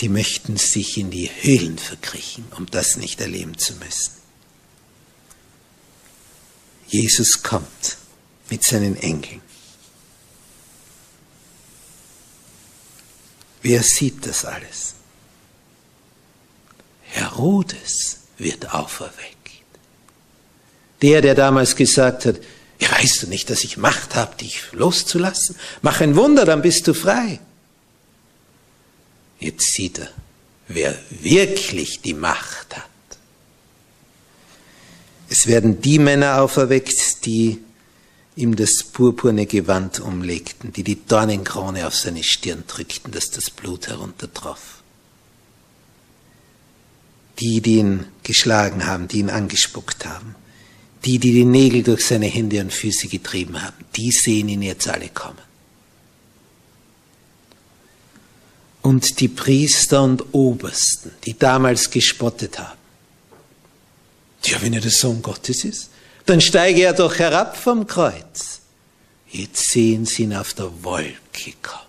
Die 0.00 0.08
möchten 0.08 0.56
sich 0.56 0.98
in 0.98 1.12
die 1.12 1.30
Höhlen 1.42 1.78
verkriechen, 1.78 2.46
um 2.56 2.66
das 2.66 2.96
nicht 2.96 3.20
erleben 3.20 3.56
zu 3.58 3.74
müssen. 3.74 4.21
Jesus 6.92 7.42
kommt 7.42 7.96
mit 8.50 8.62
seinen 8.62 8.96
Engeln. 8.96 9.40
Wer 13.62 13.82
sieht 13.82 14.26
das 14.26 14.44
alles? 14.44 14.94
Herodes 17.04 18.18
wird 18.36 18.74
auferweckt. 18.74 19.38
Der, 21.00 21.22
der 21.22 21.34
damals 21.34 21.76
gesagt 21.76 22.26
hat, 22.26 22.40
ja, 22.78 22.90
weißt 22.92 23.22
du 23.22 23.26
nicht, 23.28 23.48
dass 23.48 23.64
ich 23.64 23.78
Macht 23.78 24.14
habe, 24.14 24.36
dich 24.36 24.70
loszulassen? 24.72 25.56
Mach 25.80 26.02
ein 26.02 26.14
Wunder, 26.14 26.44
dann 26.44 26.60
bist 26.60 26.86
du 26.86 26.92
frei. 26.92 27.40
Jetzt 29.40 29.72
sieht 29.72 29.98
er, 29.98 30.10
wer 30.68 30.94
wirklich 31.08 32.02
die 32.02 32.14
Macht 32.14 32.76
hat. 32.76 32.91
Es 35.32 35.46
werden 35.46 35.80
die 35.80 35.98
Männer 35.98 36.42
auferweckt, 36.42 37.24
die 37.24 37.58
ihm 38.36 38.54
das 38.54 38.84
purpurne 38.84 39.46
Gewand 39.46 39.98
umlegten, 39.98 40.72
die 40.72 40.84
die 40.84 41.06
Dornenkrone 41.06 41.86
auf 41.86 41.94
seine 41.94 42.22
Stirn 42.22 42.64
drückten, 42.66 43.12
dass 43.12 43.30
das 43.30 43.48
Blut 43.48 43.88
heruntertroff 43.88 44.82
die, 47.38 47.60
die 47.60 47.78
ihn 47.78 48.06
geschlagen 48.22 48.86
haben, 48.86 49.08
die 49.08 49.20
ihn 49.20 49.30
angespuckt 49.30 50.04
haben, 50.06 50.34
die, 51.04 51.18
die 51.18 51.32
die 51.32 51.44
Nägel 51.44 51.82
durch 51.82 52.06
seine 52.06 52.26
Hände 52.26 52.60
und 52.60 52.72
Füße 52.72 53.08
getrieben 53.08 53.60
haben, 53.62 53.84
die 53.96 54.12
sehen 54.12 54.48
ihn 54.48 54.62
jetzt 54.62 54.86
alle 54.86 55.08
kommen. 55.08 55.40
Und 58.82 59.20
die 59.20 59.28
Priester 59.28 60.02
und 60.02 60.22
Obersten, 60.32 61.12
die 61.24 61.38
damals 61.38 61.90
gespottet 61.90 62.58
haben. 62.58 62.81
Ja, 64.44 64.60
wenn 64.60 64.72
er 64.72 64.80
der 64.80 64.90
Sohn 64.90 65.22
Gottes 65.22 65.64
ist, 65.64 65.90
dann 66.26 66.40
steige 66.40 66.82
er 66.82 66.92
doch 66.92 67.18
herab 67.18 67.56
vom 67.56 67.86
Kreuz. 67.86 68.60
Jetzt 69.28 69.70
sehen 69.70 70.04
sie 70.04 70.24
ihn 70.24 70.34
auf 70.34 70.54
der 70.54 70.84
Wolke 70.84 71.52
kommen. 71.62 71.82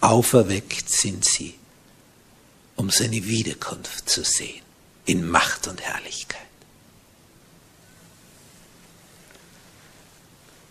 Auferweckt 0.00 0.88
sind 0.88 1.24
sie 1.24 1.54
um 2.76 2.90
seine 2.90 3.24
Wiederkunft 3.24 4.08
zu 4.08 4.24
sehen 4.24 4.62
in 5.06 5.26
Macht 5.28 5.68
und 5.68 5.80
Herrlichkeit. 5.80 6.40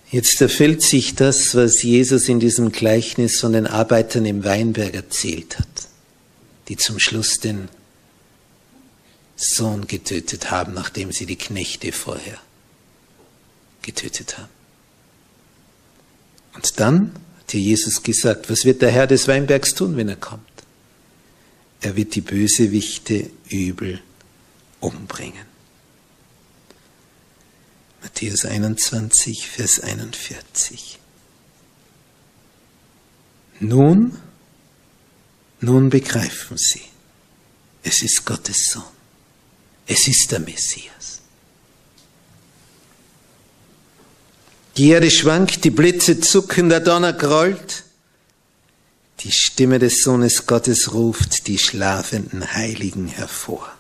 Jetzt 0.09 0.41
erfüllt 0.41 0.83
sich 0.83 1.15
das, 1.15 1.55
was 1.55 1.81
Jesus 1.81 2.29
in 2.29 2.39
diesem 2.39 2.71
Gleichnis 2.71 3.39
von 3.39 3.53
den 3.53 3.65
Arbeitern 3.65 4.25
im 4.25 4.43
Weinberg 4.43 4.93
erzählt 4.93 5.57
hat, 5.57 5.87
die 6.67 6.77
zum 6.77 6.99
Schluss 6.99 7.39
den 7.39 7.67
Sohn 9.35 9.87
getötet 9.87 10.51
haben, 10.51 10.73
nachdem 10.73 11.11
sie 11.11 11.25
die 11.25 11.35
Knechte 11.35 11.91
vorher 11.91 12.39
getötet 13.81 14.37
haben. 14.37 14.49
Und 16.53 16.79
dann 16.79 17.13
hat 17.39 17.51
hier 17.51 17.61
Jesus 17.61 18.03
gesagt, 18.03 18.49
was 18.49 18.65
wird 18.65 18.81
der 18.81 18.91
Herr 18.91 19.07
des 19.07 19.27
Weinbergs 19.27 19.73
tun, 19.73 19.97
wenn 19.97 20.09
er 20.09 20.15
kommt? 20.15 20.43
Er 21.81 21.95
wird 21.95 22.15
die 22.15 22.21
Bösewichte 22.21 23.29
übel 23.49 24.01
umbringen. 24.79 25.45
Matthäus 28.01 28.45
21, 28.45 29.47
Vers 29.47 29.79
41. 29.79 30.99
Nun, 33.59 34.17
nun 35.61 35.89
begreifen 35.89 36.57
sie, 36.57 36.83
es 37.81 38.01
ist 38.01 38.25
Gottes 38.25 38.71
Sohn, 38.71 38.83
es 39.87 40.07
ist 40.07 40.31
der 40.31 40.39
Messias. 40.39 41.21
Die 44.77 44.89
Erde 44.89 45.11
schwankt, 45.11 45.63
die 45.63 45.69
Blitze 45.69 46.19
zucken, 46.19 46.69
der 46.69 46.79
Donner 46.79 47.13
grollt. 47.13 47.83
Die 49.19 49.31
Stimme 49.31 49.79
des 49.79 50.01
Sohnes 50.01 50.47
Gottes 50.47 50.93
ruft 50.93 51.47
die 51.47 51.59
schlafenden 51.59 52.53
Heiligen 52.53 53.07
hervor. 53.07 53.71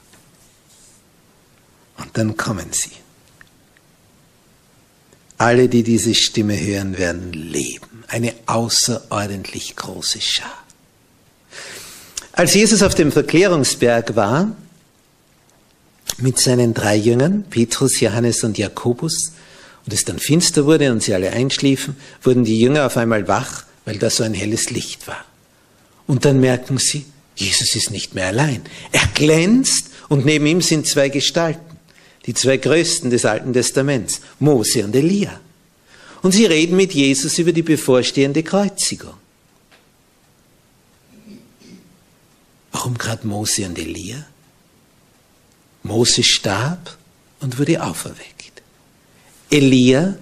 Und 1.97 2.17
dann 2.17 2.37
kommen 2.37 2.71
sie. 2.71 2.91
Alle, 5.37 5.67
die 5.67 5.83
diese 5.83 6.13
Stimme 6.13 6.59
hören, 6.59 6.97
werden 6.97 7.33
leben. 7.33 8.03
Eine 8.07 8.33
außerordentlich 8.45 9.75
große 9.75 10.21
Schar. 10.21 10.63
Als 12.31 12.53
Jesus 12.53 12.81
auf 12.83 12.95
dem 12.95 13.11
Verklärungsberg 13.11 14.15
war, 14.15 14.55
mit 16.17 16.39
seinen 16.39 16.73
drei 16.73 16.95
Jüngern, 16.95 17.45
Petrus, 17.49 17.99
Johannes 17.99 18.43
und 18.43 18.57
Jakobus, 18.57 19.31
und 19.85 19.93
es 19.93 20.05
dann 20.05 20.19
finster 20.19 20.65
wurde 20.65 20.91
und 20.91 21.03
sie 21.03 21.13
alle 21.13 21.31
einschliefen, 21.31 21.97
wurden 22.21 22.45
die 22.45 22.59
Jünger 22.59 22.85
auf 22.85 22.97
einmal 22.97 23.27
wach, 23.27 23.65
weil 23.85 23.97
da 23.97 24.09
so 24.09 24.23
ein 24.23 24.33
helles 24.33 24.69
Licht 24.69 25.07
war. 25.07 25.25
Und 26.07 26.25
dann 26.25 26.39
merken 26.39 26.77
sie, 26.77 27.05
Jesus 27.35 27.75
ist 27.75 27.91
nicht 27.91 28.15
mehr 28.15 28.27
allein. 28.27 28.61
Er 28.91 29.07
glänzt 29.13 29.89
und 30.07 30.25
neben 30.25 30.45
ihm 30.45 30.61
sind 30.61 30.87
zwei 30.87 31.09
Gestalten, 31.09 31.77
die 32.25 32.33
zwei 32.33 32.57
größten 32.57 33.09
des 33.09 33.25
Alten 33.25 33.53
Testaments, 33.53 34.21
Mose 34.39 34.85
und 34.85 34.95
Elia. 34.95 35.39
Und 36.21 36.31
sie 36.31 36.45
reden 36.45 36.77
mit 36.77 36.93
Jesus 36.93 37.37
über 37.37 37.51
die 37.51 37.63
bevorstehende 37.63 38.43
Kreuzigung. 38.43 39.15
Warum 42.71 42.97
gerade 42.97 43.27
Mose 43.27 43.65
und 43.65 43.77
Elia? 43.77 44.25
Mose 45.83 46.23
starb 46.23 46.97
und 47.41 47.59
wurde 47.59 47.83
auferweckt. 47.83 48.61
Elia 49.49 50.15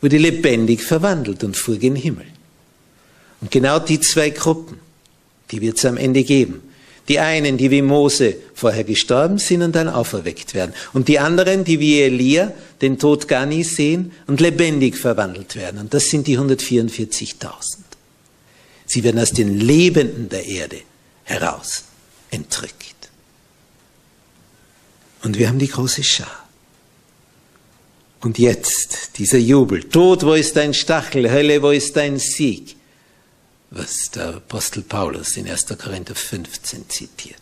wurde 0.00 0.18
lebendig 0.18 0.82
verwandelt 0.82 1.44
und 1.44 1.56
fuhr 1.56 1.76
gen 1.76 1.96
Himmel. 1.96 2.26
Und 3.40 3.50
genau 3.50 3.78
die 3.78 4.00
zwei 4.00 4.30
Gruppen, 4.30 4.78
die 5.50 5.60
wird 5.60 5.78
es 5.78 5.84
am 5.84 5.96
Ende 5.96 6.24
geben. 6.24 6.62
Die 7.08 7.18
einen, 7.18 7.56
die 7.56 7.70
wie 7.70 7.82
Mose 7.82 8.36
vorher 8.54 8.84
gestorben 8.84 9.38
sind 9.38 9.62
und 9.62 9.74
dann 9.74 9.88
auferweckt 9.88 10.54
werden. 10.54 10.74
Und 10.92 11.08
die 11.08 11.18
anderen, 11.18 11.64
die 11.64 11.80
wie 11.80 12.00
Elia 12.00 12.52
den 12.80 12.98
Tod 12.98 13.26
gar 13.26 13.46
nie 13.46 13.64
sehen 13.64 14.12
und 14.26 14.40
lebendig 14.40 14.96
verwandelt 14.96 15.56
werden. 15.56 15.80
Und 15.80 15.92
das 15.92 16.08
sind 16.08 16.26
die 16.26 16.38
144.000. 16.38 17.78
Sie 18.86 19.04
werden 19.04 19.20
aus 19.20 19.32
den 19.32 19.58
Lebenden 19.58 20.28
der 20.28 20.46
Erde 20.46 20.78
heraus 21.24 21.84
entrückt. 22.30 22.99
Und 25.22 25.38
wir 25.38 25.48
haben 25.48 25.58
die 25.58 25.68
große 25.68 26.02
Schar. 26.02 26.48
Und 28.20 28.38
jetzt 28.38 29.18
dieser 29.18 29.38
Jubel. 29.38 29.84
Tod, 29.84 30.24
wo 30.24 30.34
ist 30.34 30.56
dein 30.56 30.74
Stachel? 30.74 31.30
Hölle, 31.30 31.62
wo 31.62 31.70
ist 31.70 31.96
dein 31.96 32.18
Sieg? 32.18 32.76
Was 33.70 34.10
der 34.10 34.36
Apostel 34.36 34.82
Paulus 34.82 35.36
in 35.36 35.48
1. 35.48 35.66
Korinther 35.78 36.14
15 36.14 36.88
zitiert. 36.88 37.40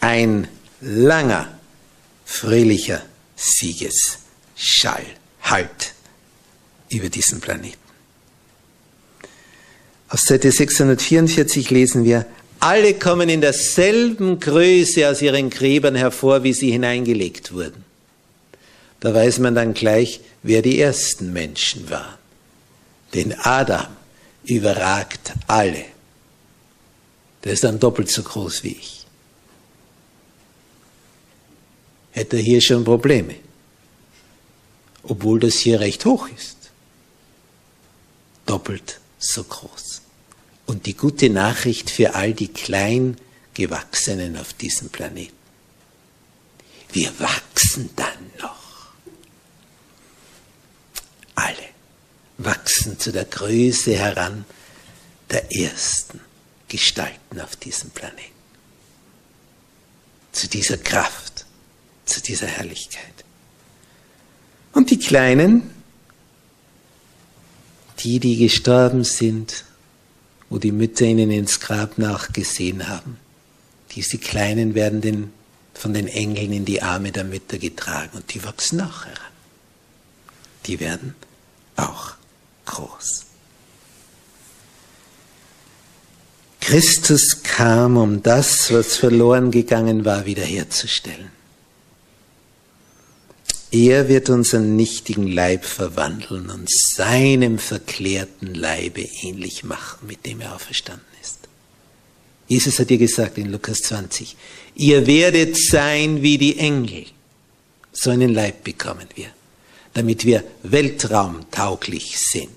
Ein 0.00 0.48
langer, 0.80 1.58
fröhlicher 2.24 3.02
Siegesschall, 3.34 5.04
Halt 5.42 5.94
über 6.88 7.08
diesen 7.08 7.40
Planeten. 7.40 7.76
Auf 10.08 10.20
Seite 10.20 10.52
644 10.52 11.70
lesen 11.70 12.04
wir, 12.04 12.26
alle 12.60 12.94
kommen 12.94 13.28
in 13.28 13.40
derselben 13.40 14.40
Größe 14.40 15.08
aus 15.08 15.22
ihren 15.22 15.50
Gräbern 15.50 15.94
hervor, 15.94 16.42
wie 16.42 16.52
sie 16.52 16.70
hineingelegt 16.70 17.52
wurden. 17.52 17.84
Da 19.00 19.14
weiß 19.14 19.38
man 19.40 19.54
dann 19.54 19.74
gleich, 19.74 20.20
wer 20.42 20.62
die 20.62 20.80
ersten 20.80 21.32
Menschen 21.32 21.88
waren. 21.90 22.18
Denn 23.14 23.34
Adam 23.40 23.86
überragt 24.44 25.32
alle. 25.46 25.84
Der 27.44 27.52
ist 27.52 27.64
dann 27.64 27.78
doppelt 27.78 28.10
so 28.10 28.22
groß 28.22 28.64
wie 28.64 28.72
ich. 28.72 29.06
Hätte 32.12 32.36
er 32.36 32.42
hier 32.42 32.60
schon 32.60 32.84
Probleme. 32.84 33.34
Obwohl 35.02 35.38
das 35.38 35.56
hier 35.56 35.78
recht 35.80 36.04
hoch 36.04 36.28
ist. 36.36 36.56
Doppelt 38.46 39.00
so 39.18 39.44
groß. 39.44 39.85
Und 40.66 40.86
die 40.86 40.94
gute 40.94 41.30
Nachricht 41.30 41.90
für 41.90 42.14
all 42.14 42.34
die 42.34 42.48
Kleingewachsenen 42.48 44.36
auf 44.36 44.52
diesem 44.52 44.90
Planeten. 44.90 45.36
Wir 46.92 47.18
wachsen 47.20 47.90
dann 47.94 48.30
noch. 48.40 48.56
Alle 51.34 51.68
wachsen 52.38 52.98
zu 52.98 53.12
der 53.12 53.24
Größe 53.24 53.96
heran 53.96 54.44
der 55.30 55.52
ersten 55.54 56.20
Gestalten 56.68 57.40
auf 57.40 57.56
diesem 57.56 57.90
Planeten. 57.90 58.22
Zu 60.32 60.48
dieser 60.48 60.78
Kraft, 60.78 61.46
zu 62.04 62.20
dieser 62.20 62.46
Herrlichkeit. 62.46 63.24
Und 64.72 64.90
die 64.90 64.98
Kleinen, 64.98 65.70
die, 68.00 68.20
die 68.20 68.36
gestorben 68.36 69.04
sind, 69.04 69.65
wo 70.48 70.58
die 70.58 70.72
Mütter 70.72 71.04
ihnen 71.04 71.30
ins 71.30 71.60
Grab 71.60 71.98
nachgesehen 71.98 72.88
haben, 72.88 73.18
diese 73.92 74.18
Kleinen 74.18 74.74
werden 74.74 75.00
den, 75.00 75.32
von 75.74 75.94
den 75.94 76.08
Engeln 76.08 76.52
in 76.52 76.64
die 76.64 76.82
Arme 76.82 77.12
der 77.12 77.24
Mütter 77.24 77.58
getragen 77.58 78.10
und 78.14 78.32
die 78.34 78.44
wachsen 78.44 78.80
auch 78.80 79.04
heran. 79.04 79.32
Die 80.66 80.80
werden 80.80 81.14
auch 81.76 82.14
groß. 82.66 83.24
Christus 86.60 87.42
kam, 87.44 87.96
um 87.96 88.22
das, 88.22 88.72
was 88.72 88.96
verloren 88.96 89.52
gegangen 89.52 90.04
war, 90.04 90.26
wiederherzustellen. 90.26 91.30
Er 93.76 94.08
wird 94.08 94.30
unseren 94.30 94.76
nichtigen 94.76 95.26
Leib 95.26 95.64
verwandeln 95.64 96.48
und 96.50 96.70
seinem 96.70 97.58
verklärten 97.58 98.54
Leibe 98.54 99.02
ähnlich 99.22 99.64
machen, 99.64 100.06
mit 100.06 100.24
dem 100.24 100.40
er 100.40 100.54
auferstanden 100.54 101.04
ist. 101.20 101.40
Jesus 102.48 102.78
hat 102.78 102.90
ihr 102.90 102.98
gesagt 102.98 103.38
in 103.38 103.50
Lukas 103.50 103.78
20, 103.82 104.36
ihr 104.76 105.06
werdet 105.06 105.56
sein 105.56 106.22
wie 106.22 106.38
die 106.38 106.58
Engel. 106.58 107.06
So 107.92 108.10
einen 108.10 108.32
Leib 108.32 108.64
bekommen 108.64 109.08
wir 109.14 109.30
damit 109.96 110.26
wir 110.26 110.44
weltraumtauglich 110.62 112.18
sind. 112.18 112.50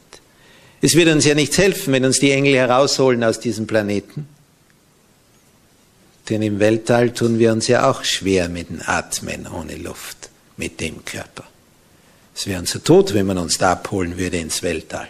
Es 0.81 0.95
wird 0.95 1.07
uns 1.07 1.23
ja 1.23 1.35
nichts 1.35 1.57
helfen, 1.57 1.93
wenn 1.93 2.03
uns 2.03 2.19
die 2.19 2.31
Engel 2.31 2.55
herausholen 2.55 3.23
aus 3.23 3.39
diesem 3.39 3.65
Planeten. 3.65 4.27
Denn 6.27 6.41
im 6.41 6.59
Weltall 6.59 7.13
tun 7.13 7.39
wir 7.39 7.53
uns 7.53 7.69
ja 7.69 7.89
auch 7.89 8.03
schwer 8.03 8.49
mit 8.49 8.69
dem 8.69 8.81
Atmen 8.85 9.47
ohne 9.47 9.77
Luft, 9.77 10.18
mit 10.59 10.79
dem 10.79 11.03
Körper. 11.03 11.45
Es 12.35 12.45
wäre 12.45 12.59
unser 12.59 12.83
Tod, 12.83 13.13
wenn 13.15 13.25
man 13.25 13.39
uns 13.39 13.57
da 13.57 13.71
abholen 13.71 14.17
würde 14.17 14.37
ins 14.37 14.61
Weltall. 14.61 15.09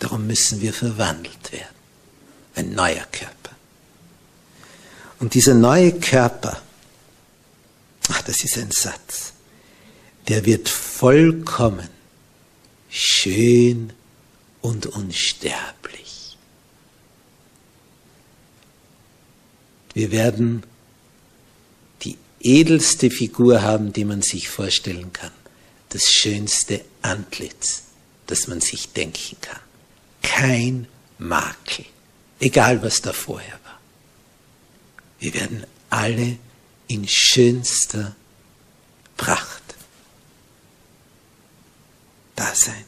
Darum 0.00 0.26
müssen 0.26 0.60
wir 0.60 0.72
verwandelt 0.72 1.52
werden. 1.52 1.76
Ein 2.56 2.74
neuer 2.74 3.06
Körper. 3.12 3.56
Und 5.20 5.34
dieser 5.34 5.54
neue 5.54 5.92
Körper, 5.92 6.60
ach, 8.08 8.22
das 8.22 8.42
ist 8.42 8.58
ein 8.58 8.72
Satz 8.72 9.32
der 10.28 10.44
wird 10.44 10.68
vollkommen, 10.68 11.88
schön 12.88 13.92
und 14.60 14.86
unsterblich. 14.86 16.36
Wir 19.94 20.10
werden 20.10 20.62
edelste 22.42 23.10
Figur 23.10 23.62
haben, 23.62 23.92
die 23.92 24.04
man 24.04 24.22
sich 24.22 24.48
vorstellen 24.48 25.12
kann. 25.12 25.32
Das 25.88 26.04
schönste 26.04 26.84
Antlitz, 27.02 27.84
das 28.26 28.46
man 28.48 28.60
sich 28.60 28.92
denken 28.92 29.36
kann. 29.40 29.60
Kein 30.22 30.86
Makel, 31.18 31.84
egal 32.40 32.82
was 32.82 33.02
da 33.02 33.12
vorher 33.12 33.58
war. 33.64 33.80
Wir 35.18 35.34
werden 35.34 35.66
alle 35.90 36.38
in 36.88 37.06
schönster 37.06 38.16
Pracht 39.16 39.62
da 42.34 42.54
sein. 42.54 42.84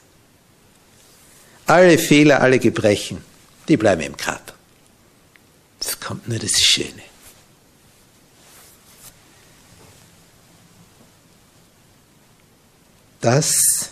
Alle 1.67 1.99
Fehler, 1.99 2.41
alle 2.41 2.59
Gebrechen, 2.59 3.23
die 3.69 3.77
bleiben 3.77 4.03
im 4.03 4.17
Grab. 4.17 4.55
Es 5.81 6.01
kommt 6.01 6.29
nur 6.29 6.39
das 6.39 6.61
Schöne. 6.61 7.03
Das, 13.25 13.89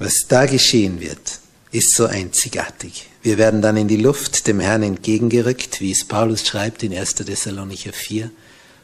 was 0.00 0.26
da 0.26 0.46
geschehen 0.46 1.00
wird, 1.00 1.38
ist 1.70 1.94
so 1.94 2.06
einzigartig. 2.06 3.08
Wir 3.22 3.38
werden 3.38 3.62
dann 3.62 3.76
in 3.76 3.86
die 3.86 3.96
Luft 3.96 4.48
dem 4.48 4.58
Herrn 4.58 4.82
entgegengerückt, 4.82 5.80
wie 5.80 5.92
es 5.92 6.04
Paulus 6.04 6.44
schreibt 6.44 6.82
in 6.82 6.92
1. 6.92 7.14
Thessalonicher 7.14 7.92
4 7.92 8.32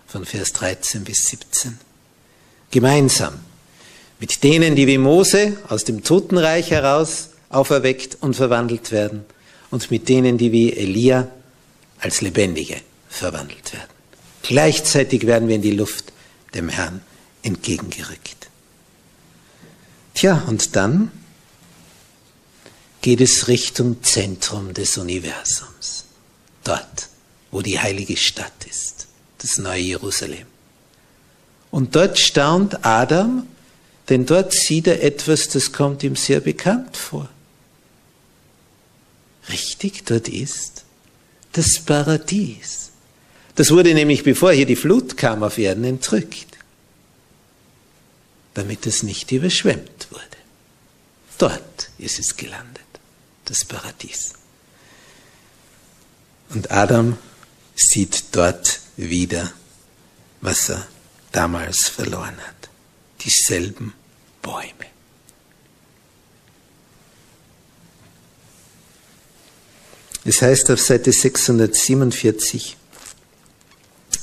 von 0.06 0.24
Vers 0.24 0.52
13 0.52 1.02
bis 1.02 1.24
17. 1.24 1.78
Gemeinsam 2.70 3.40
mit 4.20 4.44
denen, 4.44 4.76
die 4.76 4.86
wie 4.86 4.98
Mose 4.98 5.56
aus 5.68 5.82
dem 5.82 6.04
Totenreich 6.04 6.70
heraus 6.70 7.30
auferweckt 7.48 8.18
und 8.20 8.36
verwandelt 8.36 8.92
werden 8.92 9.24
und 9.72 9.90
mit 9.90 10.08
denen, 10.08 10.38
die 10.38 10.52
wie 10.52 10.76
Elia 10.76 11.26
als 11.98 12.20
Lebendige 12.20 12.76
verwandelt 13.08 13.72
werden. 13.72 13.90
Gleichzeitig 14.44 15.26
werden 15.26 15.48
wir 15.48 15.56
in 15.56 15.62
die 15.62 15.72
Luft 15.72 16.12
dem 16.54 16.68
Herrn 16.68 17.00
entgegengerückt. 17.42 18.41
Tja, 20.14 20.44
und 20.46 20.76
dann 20.76 21.10
geht 23.00 23.20
es 23.20 23.48
Richtung 23.48 24.02
Zentrum 24.02 24.74
des 24.74 24.96
Universums, 24.96 26.04
dort, 26.64 27.08
wo 27.50 27.62
die 27.62 27.78
heilige 27.78 28.16
Stadt 28.16 28.64
ist, 28.68 29.08
das 29.38 29.58
neue 29.58 29.80
Jerusalem. 29.80 30.46
Und 31.70 31.96
dort 31.96 32.18
staunt 32.18 32.84
Adam, 32.84 33.46
denn 34.08 34.26
dort 34.26 34.52
sieht 34.52 34.86
er 34.86 35.02
etwas, 35.02 35.48
das 35.48 35.72
kommt 35.72 36.02
ihm 36.02 36.16
sehr 36.16 36.40
bekannt 36.40 36.96
vor. 36.96 37.28
Richtig, 39.48 40.04
dort 40.04 40.28
ist 40.28 40.84
das 41.52 41.80
Paradies. 41.80 42.90
Das 43.54 43.70
wurde 43.70 43.94
nämlich, 43.94 44.22
bevor 44.22 44.52
hier 44.52 44.66
die 44.66 44.76
Flut 44.76 45.16
kam 45.16 45.42
auf 45.42 45.58
Erden, 45.58 45.84
entrückt, 45.84 46.46
damit 48.54 48.86
es 48.86 49.02
nicht 49.02 49.30
überschwemmt 49.32 50.08
wurde. 50.10 50.22
Dort 51.38 51.90
ist 51.98 52.18
es 52.18 52.36
gelandet, 52.36 52.82
das 53.46 53.64
Paradies. 53.64 54.34
Und 56.50 56.70
Adam 56.70 57.16
sieht 57.74 58.24
dort 58.32 58.80
wieder, 58.96 59.52
was 60.40 60.68
er 60.68 60.86
damals 61.32 61.88
verloren 61.88 62.36
hat. 62.46 62.68
Dieselben 63.22 63.94
Bäume. 64.42 64.92
Es 70.24 70.40
heißt 70.40 70.70
auf 70.70 70.80
Seite 70.80 71.12
647, 71.12 72.76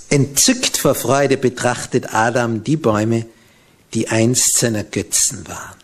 entzückt 0.10 0.78
vor 0.78 0.96
Freude 0.96 1.36
betrachtet 1.38 2.14
Adam 2.14 2.64
die 2.64 2.78
Bäume, 2.78 3.26
die 3.94 4.10
einst 4.10 4.58
seiner 4.58 4.84
Götzen 4.84 5.48
waren. 5.48 5.78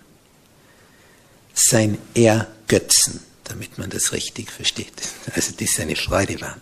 Sein 1.53 1.97
Ergötzen, 2.13 3.21
damit 3.45 3.77
man 3.77 3.89
das 3.89 4.11
richtig 4.11 4.51
versteht, 4.51 4.93
also 5.33 5.53
die 5.53 5.67
seine 5.67 5.95
Freude 5.95 6.39
waren. 6.41 6.61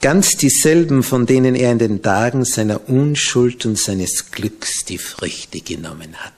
Ganz 0.00 0.36
dieselben, 0.36 1.02
von 1.02 1.26
denen 1.26 1.56
er 1.56 1.72
in 1.72 1.80
den 1.80 2.02
Tagen 2.02 2.44
seiner 2.44 2.88
Unschuld 2.88 3.66
und 3.66 3.76
seines 3.76 4.30
Glücks 4.30 4.84
die 4.84 4.98
Früchte 4.98 5.60
genommen 5.60 6.14
hatte. 6.16 6.34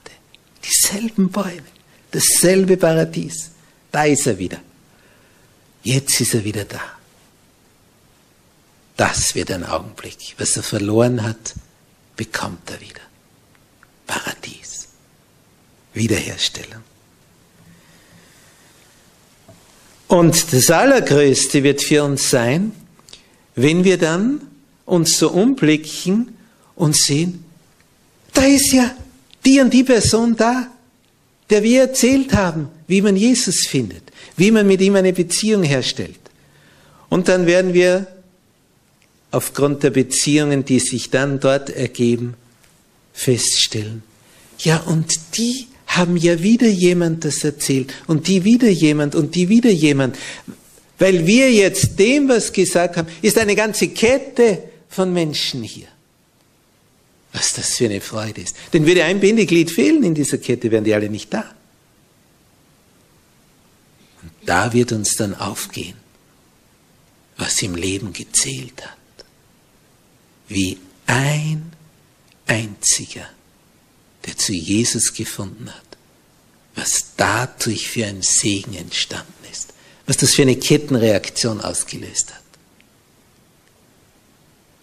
Dieselben 0.63 1.29
Bäume, 1.29 1.61
dasselbe 2.09 2.77
Paradies. 2.77 3.51
Da 3.91 4.05
ist 4.05 4.25
er 4.25 4.39
wieder. 4.39 4.59
Jetzt 5.83 6.19
ist 6.21 6.33
er 6.33 6.43
wieder 6.43 6.65
da. 6.65 6.81
Das 8.97 9.35
wird 9.35 9.51
ein 9.51 9.65
Augenblick. 9.65 10.35
Was 10.37 10.57
er 10.57 10.63
verloren 10.63 11.23
hat, 11.23 11.55
bekommt 12.15 12.69
er 12.69 12.81
wieder. 12.81 13.01
Paradies. 14.11 14.87
Wiederherstellung. 15.93 16.83
Und 20.07 20.53
das 20.53 20.69
Allergrößte 20.69 21.63
wird 21.63 21.81
für 21.81 22.03
uns 22.03 22.29
sein, 22.29 22.71
wenn 23.55 23.83
wir 23.83 23.97
dann 23.97 24.41
uns 24.85 25.17
so 25.17 25.31
umblicken 25.31 26.37
und 26.75 26.95
sehen, 26.95 27.45
da 28.33 28.43
ist 28.43 28.73
ja 28.73 28.91
die 29.45 29.59
und 29.61 29.73
die 29.73 29.83
Person 29.83 30.35
da, 30.35 30.67
der 31.49 31.63
wir 31.63 31.81
erzählt 31.81 32.33
haben, 32.33 32.69
wie 32.87 33.01
man 33.01 33.15
Jesus 33.15 33.67
findet 33.67 34.11
wie 34.41 34.51
man 34.51 34.67
mit 34.67 34.81
ihm 34.81 34.95
eine 34.95 35.13
Beziehung 35.13 35.63
herstellt. 35.63 36.19
Und 37.09 37.27
dann 37.27 37.45
werden 37.45 37.73
wir 37.73 38.07
aufgrund 39.31 39.83
der 39.83 39.91
Beziehungen, 39.91 40.65
die 40.65 40.79
sich 40.79 41.09
dann 41.09 41.39
dort 41.39 41.69
ergeben, 41.69 42.35
feststellen, 43.13 44.03
ja, 44.59 44.77
und 44.77 45.37
die 45.37 45.67
haben 45.87 46.15
ja 46.15 46.41
wieder 46.41 46.67
jemand 46.67 47.25
das 47.25 47.43
erzählt 47.43 47.93
und 48.07 48.27
die 48.27 48.43
wieder 48.43 48.69
jemand 48.69 49.15
und 49.15 49.35
die 49.35 49.49
wieder 49.49 49.71
jemand. 49.71 50.17
Weil 50.99 51.25
wir 51.25 51.51
jetzt 51.51 51.99
dem, 51.99 52.29
was 52.29 52.53
gesagt 52.53 52.95
haben, 52.95 53.07
ist 53.21 53.37
eine 53.37 53.55
ganze 53.55 53.89
Kette 53.89 54.63
von 54.87 55.11
Menschen 55.11 55.63
hier. 55.63 55.87
Was 57.33 57.53
das 57.53 57.75
für 57.75 57.85
eine 57.85 58.01
Freude 58.01 58.41
ist. 58.41 58.55
Denn 58.71 58.85
würde 58.85 59.03
ein 59.03 59.19
Bindeglied 59.19 59.71
fehlen 59.71 60.03
in 60.03 60.13
dieser 60.13 60.37
Kette, 60.37 60.69
wären 60.69 60.83
die 60.83 60.93
alle 60.93 61.09
nicht 61.09 61.33
da. 61.33 61.55
Da 64.45 64.73
wird 64.73 64.91
uns 64.91 65.15
dann 65.15 65.35
aufgehen, 65.35 65.95
was 67.37 67.61
im 67.61 67.75
Leben 67.75 68.13
gezählt 68.13 68.81
hat. 68.85 69.25
Wie 70.47 70.77
ein 71.05 71.70
einziger, 72.51 73.27
der 74.25 74.37
zu 74.37 74.51
Jesus 74.51 75.13
gefunden 75.13 75.73
hat, 75.73 75.97
was 76.75 77.15
dadurch 77.15 77.89
für 77.89 78.05
ein 78.05 78.21
Segen 78.21 78.75
entstanden 78.75 79.45
ist, 79.49 79.73
was 80.05 80.17
das 80.17 80.33
für 80.33 80.41
eine 80.41 80.57
Kettenreaktion 80.57 81.61
ausgelöst 81.61 82.33
hat. 82.33 82.41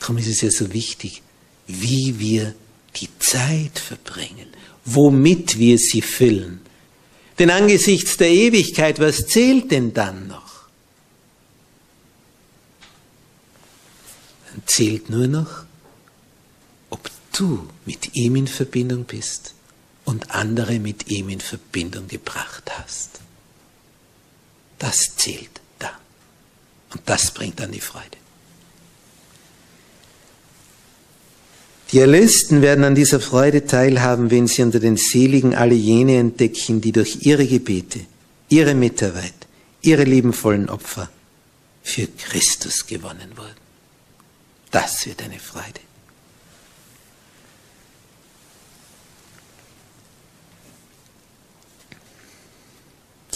Darum 0.01 0.17
ist 0.17 0.29
es 0.29 0.41
ja 0.41 0.51
so 0.51 0.73
wichtig, 0.73 1.23
wie 1.67 2.19
wir 2.19 2.55
die 2.97 3.09
Zeit 3.19 3.79
verbringen, 3.79 4.49
womit 4.87 5.59
wir 5.59 5.77
sie 5.79 6.01
füllen, 6.01 6.61
denn 7.39 7.51
angesichts 7.51 8.17
der 8.17 8.31
Ewigkeit, 8.31 8.99
was 8.99 9.27
zählt 9.27 9.71
denn 9.71 9.93
dann 9.93 10.27
noch? 10.27 10.67
Dann 14.51 14.63
zählt 14.67 15.11
nur 15.11 15.29
noch, 15.29 15.68
du 17.39 17.69
mit 17.87 18.15
ihm 18.15 18.37
in 18.37 18.47
Verbindung 18.47 19.05
bist 19.05 19.55
und 20.05 20.31
andere 20.31 20.79
mit 20.79 21.09
ihm 21.09 21.29
in 21.29 21.41
Verbindung 21.41 22.09
gebracht 22.09 22.71
hast. 22.79 23.21
Das 24.79 25.17
zählt 25.17 25.61
dann. 25.79 25.91
Und 26.93 27.03
das 27.07 27.31
bringt 27.33 27.61
dann 27.61 27.73
die 27.73 27.81
Freude. 27.81 28.17
Die 31.93 32.01
Erlösten 32.01 32.61
werden 32.61 32.85
an 32.85 32.95
dieser 32.95 33.19
Freude 33.19 33.65
teilhaben, 33.65 34.31
wenn 34.31 34.47
sie 34.47 34.63
unter 34.63 34.79
den 34.79 34.97
Seligen 34.97 35.55
alle 35.55 35.75
jene 35.75 36.19
entdecken, 36.19 36.81
die 36.81 36.93
durch 36.93 37.19
ihre 37.23 37.47
Gebete, 37.47 38.01
ihre 38.51 38.75
Mitarbeit, 38.75 39.47
ihre 39.81 40.05
liebenvollen 40.05 40.69
Opfer 40.69 41.09
für 41.83 42.07
Christus 42.07 42.87
gewonnen 42.87 43.33
wurden. 43.37 43.57
Das 44.71 45.07
wird 45.07 45.23
eine 45.23 45.39
Freude. 45.39 45.88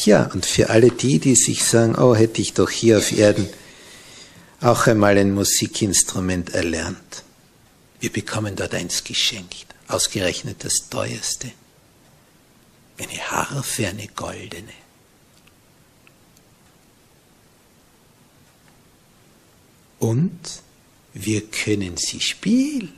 Tja, 0.03 0.29
und 0.35 0.45
für 0.45 0.69
alle 0.69 0.91
die, 0.91 1.21
die 1.21 1.37
sich 1.37 1.63
sagen, 1.63 1.95
oh, 1.95 2.17
hätte 2.17 2.43
ich 2.43 2.55
doch 2.55 2.69
hier 2.69 2.99
auf 2.99 3.13
Erden 3.13 3.49
auch 4.61 4.89
einmal 4.89 5.17
ein 5.17 5.33
Musikinstrument 5.33 6.51
erlernt. 6.51 7.23
Wir 8.01 8.11
bekommen 8.11 8.57
dort 8.57 8.75
eins 8.75 9.05
geschenkt, 9.05 9.67
ausgerechnet 9.87 10.65
das 10.65 10.89
teuerste. 10.91 11.53
Eine 12.99 13.31
Harfe, 13.31 13.87
eine 13.87 14.09
goldene. 14.09 14.73
Und 20.01 20.41
wir 21.15 21.47
können 21.47 21.97
sie 21.97 22.21
spielen. 22.21 22.93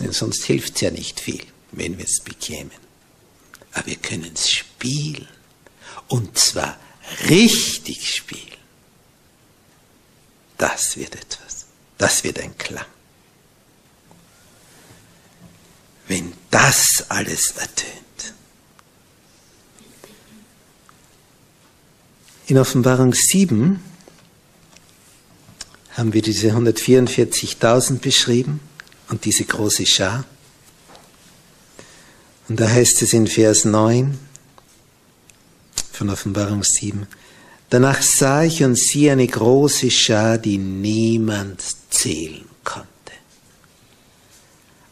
Denn 0.00 0.12
sonst 0.12 0.44
hilft 0.44 0.74
es 0.74 0.80
ja 0.82 0.90
nicht 0.90 1.18
viel, 1.18 1.46
wenn 1.70 1.96
wir 1.96 2.04
es 2.04 2.20
bekämen. 2.20 2.91
Aber 3.72 3.86
wir 3.86 3.96
können 3.96 4.32
es 4.34 4.50
spielen. 4.50 5.28
Und 6.08 6.38
zwar 6.38 6.78
richtig 7.28 8.14
spielen. 8.14 8.40
Das 10.58 10.96
wird 10.96 11.14
etwas. 11.14 11.66
Das 11.98 12.24
wird 12.24 12.38
ein 12.38 12.56
Klang. 12.58 12.84
Wenn 16.06 16.32
das 16.50 17.06
alles 17.08 17.52
ertönt. 17.52 18.34
In 22.46 22.58
Offenbarung 22.58 23.14
7 23.14 23.82
haben 25.92 26.12
wir 26.12 26.22
diese 26.22 26.48
144.000 26.52 27.98
beschrieben 28.00 28.60
und 29.08 29.24
diese 29.24 29.44
große 29.44 29.86
Schar. 29.86 30.24
Und 32.52 32.60
da 32.60 32.68
heißt 32.68 33.00
es 33.00 33.14
in 33.14 33.28
Vers 33.28 33.64
9 33.64 34.18
von 35.90 36.10
Offenbarung 36.10 36.62
7, 36.62 37.06
Danach 37.70 38.02
sah 38.02 38.42
ich 38.42 38.62
und 38.62 38.76
siehe 38.76 39.12
eine 39.12 39.26
große 39.26 39.90
Schar, 39.90 40.36
die 40.36 40.58
niemand 40.58 41.62
zählen 41.88 42.44
konnte. 42.62 42.88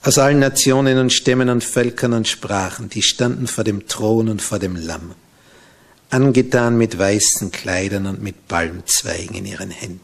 Aus 0.02 0.16
allen 0.16 0.38
Nationen 0.38 0.96
und 0.96 1.12
Stämmen 1.12 1.50
und 1.50 1.62
Völkern 1.62 2.14
und 2.14 2.28
Sprachen, 2.28 2.88
die 2.88 3.02
standen 3.02 3.46
vor 3.46 3.62
dem 3.62 3.86
Thron 3.86 4.30
und 4.30 4.40
vor 4.40 4.58
dem 4.58 4.76
Lamm, 4.76 5.12
angetan 6.08 6.78
mit 6.78 6.98
weißen 6.98 7.50
Kleidern 7.50 8.06
und 8.06 8.22
mit 8.22 8.48
Palmzweigen 8.48 9.36
in 9.36 9.44
ihren 9.44 9.70
Händen. 9.70 10.00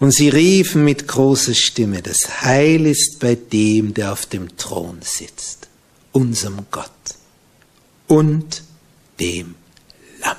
Und 0.00 0.10
sie 0.10 0.30
riefen 0.30 0.84
mit 0.84 1.06
großer 1.06 1.54
Stimme, 1.54 2.02
das 2.02 2.42
Heil 2.42 2.86
ist 2.86 3.20
bei 3.20 3.36
dem, 3.36 3.94
der 3.94 4.10
auf 4.10 4.26
dem 4.26 4.56
Thron 4.56 4.98
sitzt, 5.02 5.65
unserem 6.16 6.64
Gott 6.70 6.90
und 8.06 8.62
dem 9.20 9.54
Lamm. 10.22 10.38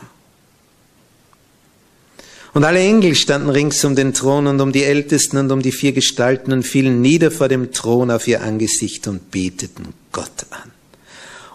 Und 2.56 2.64
alle 2.64 2.80
Engel 2.80 3.14
standen 3.14 3.52
rings 3.52 3.86
um 3.86 3.96
den 3.96 4.16
Thron 4.16 4.48
und 4.48 4.60
um 4.60 4.72
die 4.72 4.84
Ältesten 4.84 5.38
und 5.38 5.52
um 5.52 5.62
die 5.62 5.72
vier 5.72 5.92
Gestalten 5.94 6.52
und 6.52 6.64
fielen 6.64 7.02
nieder 7.02 7.30
vor 7.30 7.48
dem 7.48 7.72
Thron 7.72 8.10
auf 8.10 8.28
ihr 8.28 8.42
Angesicht 8.42 9.08
und 9.08 9.30
beteten 9.30 9.94
Gott 10.12 10.48
an 10.50 10.72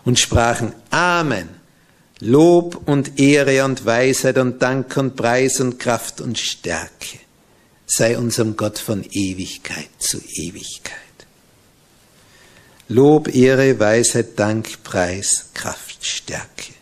und 0.04 0.20
sprachen 0.20 0.72
Amen. 0.90 1.48
Lob 2.20 2.82
und 2.86 3.18
Ehre 3.18 3.64
und 3.64 3.84
Weisheit 3.84 4.38
und 4.38 4.62
Dank 4.62 4.96
und 4.96 5.16
Preis 5.16 5.58
und 5.58 5.80
Kraft 5.80 6.20
und 6.20 6.38
Stärke 6.38 7.18
sei 7.86 8.16
unserem 8.16 8.56
Gott 8.56 8.78
von 8.78 9.04
Ewigkeit 9.10 9.88
zu 9.98 10.18
Ewigkeit. 10.36 11.01
Lob, 12.92 13.34
Ehre, 13.34 13.78
Weisheit, 13.78 14.38
Dank, 14.38 14.82
Preis, 14.82 15.46
Kraft, 15.54 16.04
Stärke. 16.04 16.74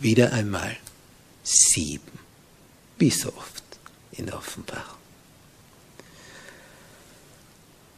Wieder 0.00 0.32
einmal 0.32 0.76
sieben 1.42 2.18
wie 2.98 3.10
so 3.10 3.28
oft 3.28 3.64
in 4.12 4.26
der 4.26 4.36
Offenbarung. 4.36 4.98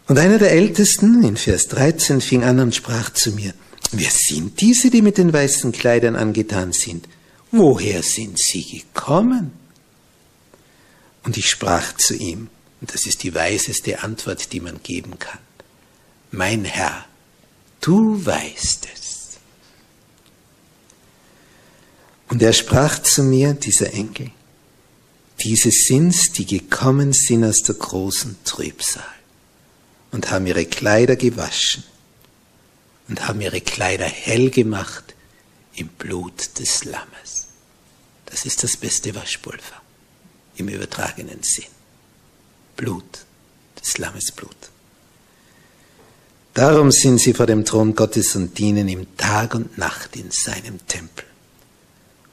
Und 0.07 0.19
einer 0.19 0.39
der 0.39 0.53
Ältesten 0.53 1.23
in 1.25 1.37
Vers 1.37 1.67
13 1.69 2.21
fing 2.21 2.45
an 2.45 2.61
und 2.61 2.75
sprach 2.75 3.11
zu 3.11 3.33
mir, 3.33 3.55
wer 3.91 4.11
sind 4.11 4.61
diese, 4.61 4.91
die 4.91 5.03
mit 5.03 5.19
den 5.19 5.33
weißen 5.33 5.73
Kleidern 5.73 6.17
angetan 6.17 6.73
sind? 6.73 7.09
Woher 7.51 8.03
sind 8.03 8.39
sie 8.39 8.65
gekommen? 8.65 9.53
Und 11.25 11.37
ich 11.37 11.51
sprach 11.51 11.97
zu 11.97 12.15
ihm, 12.15 12.49
und 12.81 12.95
das 12.95 13.07
ist 13.07 13.25
die 13.25 13.35
weiseste 13.35 14.03
Antwort, 14.03 14.53
die 14.53 14.61
man 14.61 14.81
geben 14.83 15.19
kann, 15.19 15.39
mein 16.31 16.65
Herr, 16.65 17.05
du 17.81 18.25
weißt 18.25 18.89
es. 18.95 19.39
Und 22.29 22.43
er 22.43 22.53
sprach 22.53 23.01
zu 23.01 23.25
mir, 23.25 23.55
dieser 23.55 23.93
Enkel, 23.93 24.31
diese 25.41 25.71
sind's, 25.71 26.33
die 26.33 26.47
gekommen 26.47 27.13
sind 27.13 27.45
aus 27.45 27.63
der 27.63 27.75
großen 27.75 28.37
Trübsal 28.45 29.03
und 30.13 30.31
haben 30.31 30.47
ihre 30.47 30.67
Kleider 30.67 31.17
gewaschen 31.17 31.83
und 33.09 33.27
haben 33.27 33.41
ihre 33.41 33.61
Kleider 33.61 34.05
hell 34.05 34.51
gemacht 34.51 35.15
im 35.75 35.89
Blut 35.89 36.59
des 36.59 36.85
Lammes. 36.85 37.49
Das 38.27 38.45
ist 38.45 38.63
das 38.63 38.77
beste 38.77 39.15
Waschpulver 39.15 39.83
im 40.57 40.69
übertragenen 40.69 41.43
Sinn. 41.43 41.65
Blut 42.77 43.27
des 43.81 43.99
Lammes 43.99 44.31
Blut. 44.31 44.71
Darum 46.61 46.93
sind 46.93 47.19
sie 47.19 47.33
vor 47.33 47.47
dem 47.47 47.65
Thron 47.65 47.95
Gottes 47.95 48.37
und 48.37 48.59
dienen 48.59 48.87
ihm 48.87 49.07
Tag 49.17 49.55
und 49.55 49.79
Nacht 49.79 50.15
in 50.15 50.31
seinem 50.31 50.87
Tempel. 50.87 51.25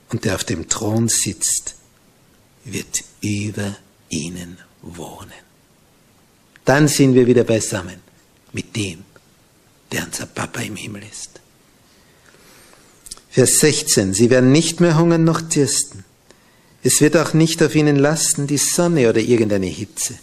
Und 0.09 0.25
der 0.25 0.35
auf 0.35 0.43
dem 0.43 0.67
Thron 0.67 1.07
sitzt, 1.07 1.75
wird 2.65 3.05
über 3.21 3.77
ihnen 4.09 4.57
wohnen. 4.81 5.31
Dann 6.65 6.89
sind 6.89 7.15
wir 7.15 7.25
wieder 7.25 7.45
beisammen 7.45 8.01
mit 8.51 8.75
dem, 8.75 9.05
der 9.93 10.03
unser 10.03 10.25
Papa 10.25 10.59
im 10.59 10.75
Himmel 10.75 11.03
ist. 11.09 11.39
Vers 13.29 13.59
16. 13.59 14.13
Sie 14.13 14.29
werden 14.29 14.51
nicht 14.51 14.81
mehr 14.81 14.97
hungern 14.97 15.23
noch 15.23 15.39
dürsten. 15.39 16.03
Es 16.83 16.99
wird 16.99 17.15
auch 17.15 17.33
nicht 17.33 17.63
auf 17.63 17.75
ihnen 17.75 17.95
lasten 17.95 18.45
die 18.45 18.57
Sonne 18.57 19.09
oder 19.09 19.21
irgendeine 19.21 19.67
Hitze. 19.67 20.15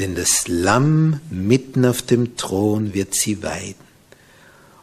Denn 0.00 0.14
das 0.14 0.48
Lamm 0.48 1.20
mitten 1.28 1.84
auf 1.84 2.00
dem 2.00 2.38
Thron 2.38 2.94
wird 2.94 3.14
sie 3.14 3.42
weiden 3.42 3.84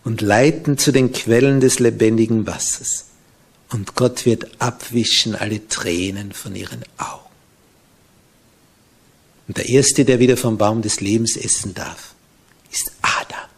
und 0.03 0.21
leiten 0.21 0.77
zu 0.77 0.91
den 0.91 1.11
Quellen 1.11 1.59
des 1.59 1.79
lebendigen 1.79 2.45
Wassers 2.45 3.05
und 3.69 3.95
Gott 3.95 4.27
wird 4.27 4.61
abwischen 4.61 5.33
alle 5.33 5.67
Tränen 5.67 6.33
von 6.33 6.55
ihren 6.55 6.83
Augen. 6.99 7.31
Und 9.47 9.57
der 9.57 9.67
Erste, 9.67 10.05
der 10.05 10.19
wieder 10.19 10.37
vom 10.37 10.59
Baum 10.59 10.83
des 10.83 11.01
Lebens 11.01 11.35
essen 11.35 11.73
darf, 11.73 12.13
ist 12.71 12.91
Adam. 13.01 13.49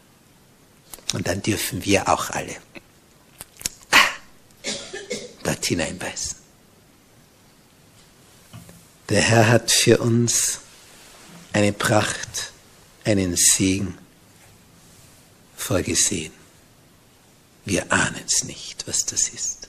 Und 1.12 1.28
dann 1.28 1.42
dürfen 1.42 1.84
wir 1.84 2.08
auch 2.08 2.30
alle 2.30 2.56
ah, 3.90 3.98
dort 5.42 5.66
hineinbeißen. 5.66 6.38
Der 9.10 9.20
Herr 9.20 9.48
hat 9.48 9.70
für 9.70 9.98
uns 9.98 10.60
eine 11.52 11.72
Pracht, 11.72 12.52
einen 13.04 13.36
Segen 13.36 13.96
vorgesehen. 15.56 16.32
Wir 17.64 17.92
ahnen 17.92 18.22
es 18.26 18.44
nicht, 18.44 18.86
was 18.86 19.04
das 19.06 19.28
ist. 19.28 19.68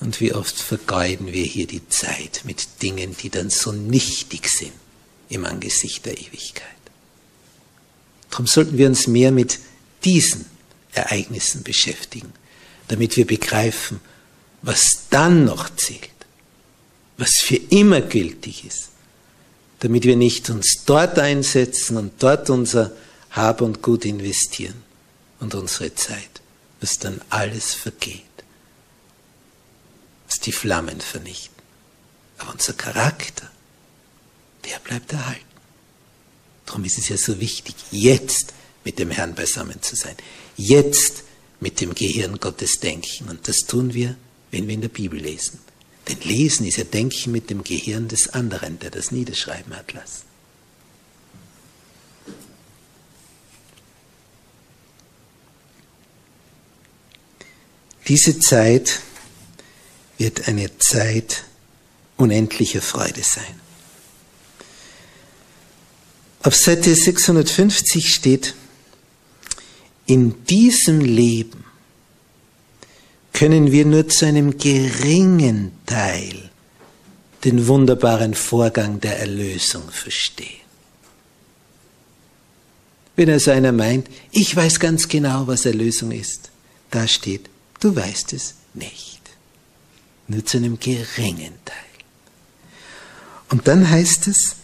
Und 0.00 0.20
wie 0.20 0.32
oft 0.32 0.56
vergeuden 0.56 1.32
wir 1.32 1.44
hier 1.44 1.66
die 1.66 1.88
Zeit 1.88 2.42
mit 2.44 2.82
Dingen, 2.82 3.16
die 3.16 3.30
dann 3.30 3.50
so 3.50 3.72
nichtig 3.72 4.48
sind 4.48 4.72
im 5.28 5.44
Angesicht 5.44 6.06
der 6.06 6.18
Ewigkeit. 6.18 6.64
Darum 8.30 8.46
sollten 8.46 8.78
wir 8.78 8.86
uns 8.86 9.06
mehr 9.06 9.32
mit 9.32 9.58
diesen 10.04 10.46
Ereignissen 10.92 11.62
beschäftigen, 11.62 12.32
damit 12.88 13.16
wir 13.16 13.26
begreifen, 13.26 14.00
was 14.62 15.06
dann 15.10 15.44
noch 15.44 15.74
zählt, 15.76 16.10
was 17.16 17.38
für 17.38 17.56
immer 17.56 18.00
gültig 18.00 18.64
ist, 18.64 18.90
damit 19.80 20.04
wir 20.04 20.16
nicht 20.16 20.50
uns 20.50 20.82
dort 20.86 21.18
einsetzen 21.18 21.96
und 21.96 22.22
dort 22.22 22.50
unser 22.50 22.92
Hab 23.30 23.60
und 23.60 23.82
Gut 23.82 24.04
investieren 24.04 24.82
und 25.40 25.54
unsere 25.54 25.94
Zeit, 25.94 26.40
was 26.80 26.98
dann 26.98 27.20
alles 27.30 27.74
vergeht 27.74 28.22
was 30.28 30.38
die 30.40 30.52
Flammen 30.52 31.00
vernichten. 31.00 31.56
Aber 32.38 32.52
unser 32.52 32.74
Charakter, 32.74 33.50
der 34.64 34.78
bleibt 34.80 35.12
erhalten. 35.12 35.42
Darum 36.66 36.84
ist 36.84 36.98
es 36.98 37.08
ja 37.08 37.16
so 37.16 37.40
wichtig, 37.40 37.74
jetzt 37.90 38.52
mit 38.84 38.98
dem 38.98 39.10
Herrn 39.10 39.34
beisammen 39.34 39.82
zu 39.82 39.96
sein. 39.96 40.14
Jetzt 40.56 41.24
mit 41.60 41.80
dem 41.80 41.94
Gehirn 41.94 42.38
Gottes 42.38 42.78
denken. 42.78 43.28
Und 43.28 43.48
das 43.48 43.58
tun 43.66 43.94
wir, 43.94 44.16
wenn 44.50 44.66
wir 44.66 44.74
in 44.74 44.82
der 44.82 44.88
Bibel 44.88 45.18
lesen. 45.18 45.58
Denn 46.08 46.20
Lesen 46.20 46.66
ist 46.66 46.78
ja 46.78 46.84
Denken 46.84 47.32
mit 47.32 47.50
dem 47.50 47.62
Gehirn 47.62 48.08
des 48.08 48.28
anderen, 48.30 48.78
der 48.78 48.90
das 48.90 49.10
niederschreiben 49.10 49.76
hat 49.76 49.92
lassen. 49.92 50.22
Diese 58.08 58.38
Zeit 58.38 59.00
wird 60.16 60.48
eine 60.48 60.78
Zeit 60.78 61.44
unendlicher 62.16 62.80
Freude 62.80 63.22
sein. 63.22 63.60
Auf 66.42 66.56
Seite 66.56 66.94
650 66.94 68.10
steht, 68.12 68.54
in 70.06 70.44
diesem 70.46 71.00
Leben 71.00 71.64
können 73.38 73.70
wir 73.70 73.84
nur 73.84 74.08
zu 74.08 74.26
einem 74.26 74.58
geringen 74.58 75.70
Teil 75.86 76.50
den 77.44 77.68
wunderbaren 77.68 78.34
Vorgang 78.34 79.00
der 79.00 79.20
Erlösung 79.20 79.88
verstehen. 79.90 80.66
Wenn 83.14 83.30
also 83.30 83.52
einer 83.52 83.70
meint, 83.70 84.08
ich 84.32 84.56
weiß 84.56 84.80
ganz 84.80 85.06
genau, 85.06 85.46
was 85.46 85.66
Erlösung 85.66 86.10
ist, 86.10 86.50
da 86.90 87.06
steht, 87.06 87.48
du 87.78 87.94
weißt 87.94 88.32
es 88.32 88.54
nicht 88.74 89.20
nur 90.26 90.44
zu 90.44 90.56
einem 90.56 90.80
geringen 90.80 91.54
Teil. 91.64 91.76
Und 93.50 93.68
dann 93.68 93.88
heißt 93.88 94.26
es, 94.26 94.56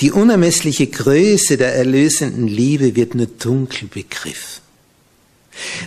die 0.00 0.12
unermessliche 0.12 0.86
Größe 0.86 1.56
der 1.56 1.74
erlösenden 1.74 2.46
Liebe 2.46 2.94
wird 2.94 3.16
nur 3.16 3.26
dunkel 3.26 3.88
begriffen. 3.88 4.67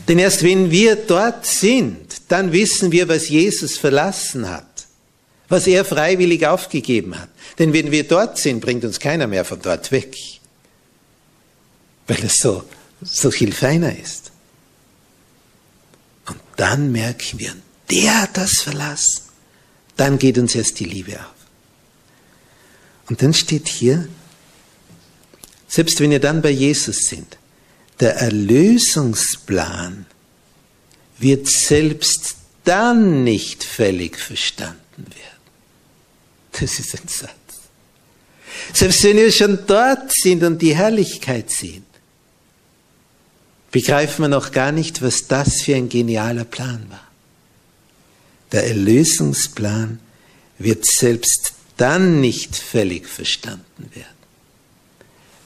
Denn 0.08 0.20
erst 0.20 0.44
wenn 0.44 0.72
wir 0.72 0.96
dort 0.96 1.46
sind, 1.46 2.22
dann 2.28 2.52
wissen 2.52 2.92
wir, 2.92 3.08
was 3.08 3.30
Jesus 3.30 3.78
verlassen 3.78 4.50
hat, 4.50 4.88
was 5.48 5.68
er 5.68 5.86
freiwillig 5.86 6.48
aufgegeben 6.48 7.20
hat. 7.20 7.30
Denn 7.60 7.74
wenn 7.74 7.92
wir 7.92 8.08
dort 8.08 8.38
sind, 8.38 8.62
bringt 8.62 8.84
uns 8.84 9.00
keiner 9.00 9.28
mehr 9.28 9.46
von 9.46 9.62
dort 9.62 9.92
weg, 9.92 10.16
weil 12.08 12.24
es 12.24 12.38
so 12.38 12.64
so 13.02 13.32
viel 13.32 13.52
feiner 13.52 13.98
ist. 13.98 14.32
Und 16.28 16.40
dann 16.56 16.92
merken 16.92 17.40
wir, 17.40 17.56
der 17.90 18.22
hat 18.22 18.38
das 18.38 18.62
verlassen. 18.62 19.24
Dann 19.98 20.18
geht 20.20 20.38
uns 20.38 20.56
erst 20.56 20.80
die 20.80 20.86
Liebe 20.86 21.20
auf. 21.20 21.34
Und 23.10 23.22
dann 23.22 23.34
steht 23.34 23.68
hier, 23.68 24.08
selbst 25.68 26.00
wenn 26.00 26.12
ihr 26.12 26.20
dann 26.20 26.42
bei 26.42 26.52
Jesus 26.52 27.08
sind, 27.08 27.38
der 28.02 28.16
Erlösungsplan 28.18 30.08
wird 31.20 31.48
selbst 31.48 32.36
dann 32.64 33.24
nicht 33.24 33.64
völlig 33.64 34.18
verstanden 34.18 34.76
werden. 34.98 35.32
Das 36.60 36.80
ist 36.80 36.96
ein 36.96 37.08
Satz. 37.08 37.32
Selbst 38.74 39.04
wenn 39.04 39.18
wir 39.18 39.32
schon 39.32 39.60
dort 39.68 40.12
sind 40.12 40.44
und 40.44 40.62
die 40.62 40.76
Herrlichkeit 40.76 41.50
sehen, 41.52 41.86
begreifen 43.72 44.24
wir 44.24 44.30
noch 44.30 44.52
gar 44.52 44.72
nicht, 44.72 45.02
was 45.02 45.28
das 45.28 45.62
für 45.62 45.76
ein 45.76 45.88
genialer 45.88 46.44
Plan 46.44 46.86
war. 46.90 47.08
Der 48.52 48.68
Erlösungsplan 48.68 50.00
wird 50.58 50.86
selbst 50.86 51.54
dann 51.78 52.20
nicht 52.20 52.56
völlig 52.56 53.08
verstanden 53.08 53.90
werden, 53.94 54.08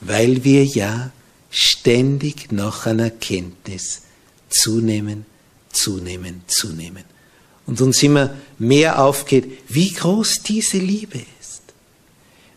weil 0.00 0.42
wir 0.42 0.64
ja 0.64 1.12
ständig 1.56 2.52
noch 2.52 2.84
an 2.84 2.98
Erkenntnis 2.98 4.02
zunehmen, 4.50 5.24
zunehmen, 5.72 6.42
zunehmen. 6.46 7.04
Und 7.64 7.80
uns 7.80 8.02
immer 8.02 8.36
mehr 8.58 9.02
aufgeht, 9.02 9.46
wie 9.66 9.90
groß 9.90 10.42
diese 10.42 10.76
Liebe 10.76 11.18
ist. 11.40 11.62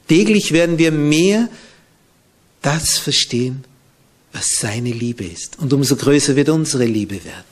Täglich 0.10 0.52
werden 0.52 0.78
wir 0.78 0.92
mehr 0.92 1.48
das 2.62 2.98
verstehen, 2.98 3.64
was 4.34 4.58
seine 4.58 4.92
Liebe 4.92 5.24
ist. 5.24 5.58
Und 5.60 5.72
umso 5.72 5.96
größer 5.96 6.36
wird 6.36 6.50
unsere 6.50 6.86
Liebe 6.86 7.24
werden. 7.24 7.46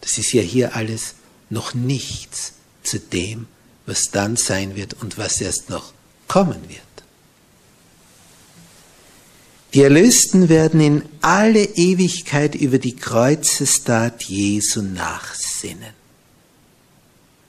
Das 0.00 0.18
ist 0.18 0.32
ja 0.32 0.42
hier 0.42 0.74
alles 0.74 1.14
noch 1.50 1.72
nichts 1.72 2.54
zu 2.82 2.98
dem, 2.98 3.46
was 3.86 4.10
dann 4.10 4.36
sein 4.36 4.74
wird 4.74 4.94
und 4.94 5.18
was 5.18 5.40
erst 5.40 5.70
noch 5.70 5.92
kommen 6.26 6.68
wird. 6.68 6.91
Die 9.74 9.82
Erlösten 9.82 10.50
werden 10.50 10.80
in 10.80 11.08
alle 11.22 11.64
Ewigkeit 11.64 12.54
über 12.54 12.78
die 12.78 12.94
Kreuzestat 12.94 14.22
Jesu 14.24 14.82
nachsinnen 14.82 15.94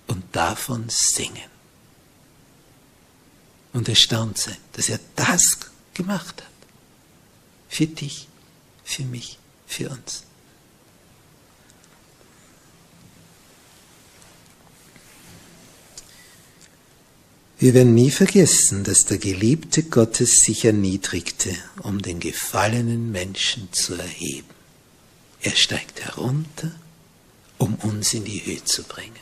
und 0.07 0.24
davon 0.32 0.86
singen 0.88 1.51
und 3.74 3.89
erstaunt 3.89 4.38
sein, 4.38 4.57
dass 4.71 4.88
er 4.88 4.99
das 5.17 5.57
gemacht 5.93 6.41
hat. 6.41 6.49
Für 7.67 7.88
dich, 7.88 8.28
für 8.86 9.03
mich, 9.03 9.38
für 9.67 9.89
uns. 9.89 10.24
Wir 17.64 17.74
werden 17.74 17.95
nie 17.95 18.11
vergessen, 18.11 18.84
dass 18.84 19.05
der 19.05 19.20
Geliebte 19.20 19.84
Gottes 19.84 20.41
sich 20.41 20.66
erniedrigte, 20.66 21.55
um 21.82 22.01
den 22.01 22.20
gefallenen 22.20 23.14
Menschen 23.14 23.72
zu 23.72 23.93
erheben. 23.93 24.49
Er 25.39 25.55
steigt 25.55 26.01
herunter, 26.01 26.74
um 27.57 27.76
uns 27.76 28.14
in 28.14 28.26
die 28.26 28.45
Höhe 28.45 28.61
zu 28.66 28.84
bringen. 28.84 29.16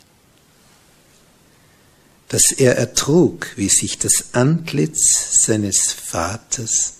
Dass 2.29 2.51
er 2.51 2.77
ertrug, 2.77 3.51
wie 3.57 3.69
sich 3.69 3.99
das 3.99 4.33
Antlitz 4.33 5.43
seines 5.45 5.91
Vaters 5.91 6.93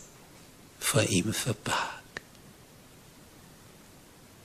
vor 0.80 1.02
ihm 1.10 1.34
verbarg. 1.34 2.04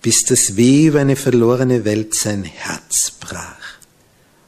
Bis 0.01 0.23
das 0.23 0.57
Weh 0.57 0.87
über 0.87 1.01
eine 1.01 1.17
verlorene 1.17 1.85
Welt 1.85 2.15
sein 2.15 2.45
Herz 2.45 3.11
brach 3.21 3.76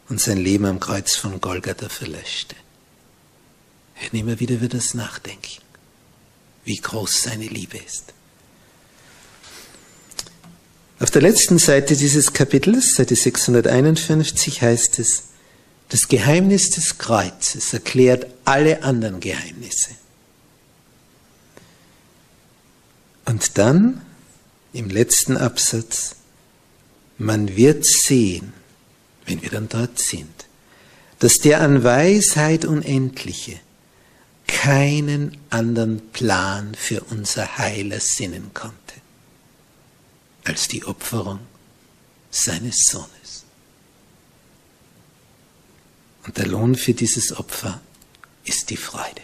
und 0.08 0.20
sein 0.20 0.38
Leben 0.38 0.64
am 0.64 0.80
Kreuz 0.80 1.16
von 1.16 1.40
Golgatha 1.40 1.88
verlöschte. 1.88 2.56
Und 4.00 4.18
immer 4.18 4.40
wieder 4.40 4.60
wird 4.60 4.74
das 4.74 4.94
nachdenken, 4.94 5.62
wie 6.64 6.76
groß 6.76 7.22
seine 7.22 7.46
Liebe 7.46 7.78
ist. 7.78 8.14
Auf 11.00 11.10
der 11.10 11.22
letzten 11.22 11.58
Seite 11.58 11.96
dieses 11.96 12.32
Kapitels, 12.32 12.94
Seite 12.94 13.14
651, 13.14 14.62
heißt 14.62 14.98
es, 14.98 15.24
das 15.90 16.08
Geheimnis 16.08 16.70
des 16.70 16.98
Kreuzes 16.98 17.72
erklärt 17.72 18.26
alle 18.44 18.82
anderen 18.82 19.20
Geheimnisse. 19.20 19.90
Und 23.24 23.58
dann, 23.58 24.02
im 24.72 24.90
letzten 24.90 25.36
Absatz, 25.36 26.16
man 27.16 27.56
wird 27.56 27.84
sehen, 27.84 28.52
wenn 29.28 29.42
wir 29.42 29.50
dann 29.50 29.68
dort 29.68 29.98
sind, 29.98 30.46
dass 31.18 31.34
der 31.34 31.60
an 31.60 31.84
Weisheit 31.84 32.64
Unendliche 32.64 33.60
keinen 34.46 35.36
anderen 35.50 36.10
Plan 36.10 36.74
für 36.74 37.02
unser 37.10 37.58
Heil 37.58 37.92
ersinnen 37.92 38.50
konnte, 38.54 38.94
als 40.44 40.68
die 40.68 40.84
Opferung 40.84 41.40
seines 42.30 42.86
Sohnes. 42.86 43.44
Und 46.24 46.38
der 46.38 46.46
Lohn 46.46 46.74
für 46.74 46.94
dieses 46.94 47.36
Opfer 47.36 47.80
ist 48.44 48.70
die 48.70 48.76
Freude. 48.76 49.22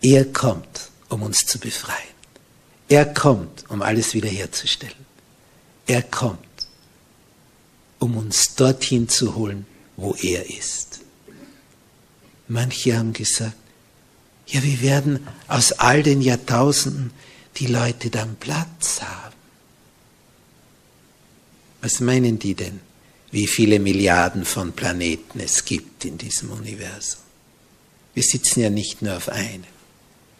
Er 0.00 0.24
kommt, 0.26 0.90
um 1.08 1.22
uns 1.22 1.38
zu 1.46 1.58
befreien. 1.58 1.96
Er 2.88 3.06
kommt, 3.06 3.68
um 3.68 3.82
alles 3.82 4.14
wiederherzustellen. 4.14 5.06
Er 5.86 6.02
kommt, 6.02 6.45
um 8.06 8.16
uns 8.16 8.54
dorthin 8.54 9.08
zu 9.08 9.34
holen, 9.34 9.66
wo 9.96 10.14
er 10.14 10.48
ist. 10.48 11.00
Manche 12.46 12.96
haben 12.96 13.12
gesagt, 13.12 13.56
ja, 14.46 14.62
wir 14.62 14.80
werden 14.80 15.26
aus 15.48 15.72
all 15.72 16.04
den 16.04 16.22
Jahrtausenden 16.22 17.10
die 17.56 17.66
Leute 17.66 18.10
dann 18.10 18.36
Platz 18.36 19.02
haben. 19.02 19.34
Was 21.80 21.98
meinen 21.98 22.38
die 22.38 22.54
denn, 22.54 22.80
wie 23.32 23.48
viele 23.48 23.80
Milliarden 23.80 24.44
von 24.44 24.72
Planeten 24.72 25.40
es 25.40 25.64
gibt 25.64 26.04
in 26.04 26.16
diesem 26.16 26.50
Universum? 26.50 27.22
Wir 28.14 28.22
sitzen 28.22 28.60
ja 28.60 28.70
nicht 28.70 29.02
nur 29.02 29.16
auf 29.16 29.28
einem, 29.28 29.64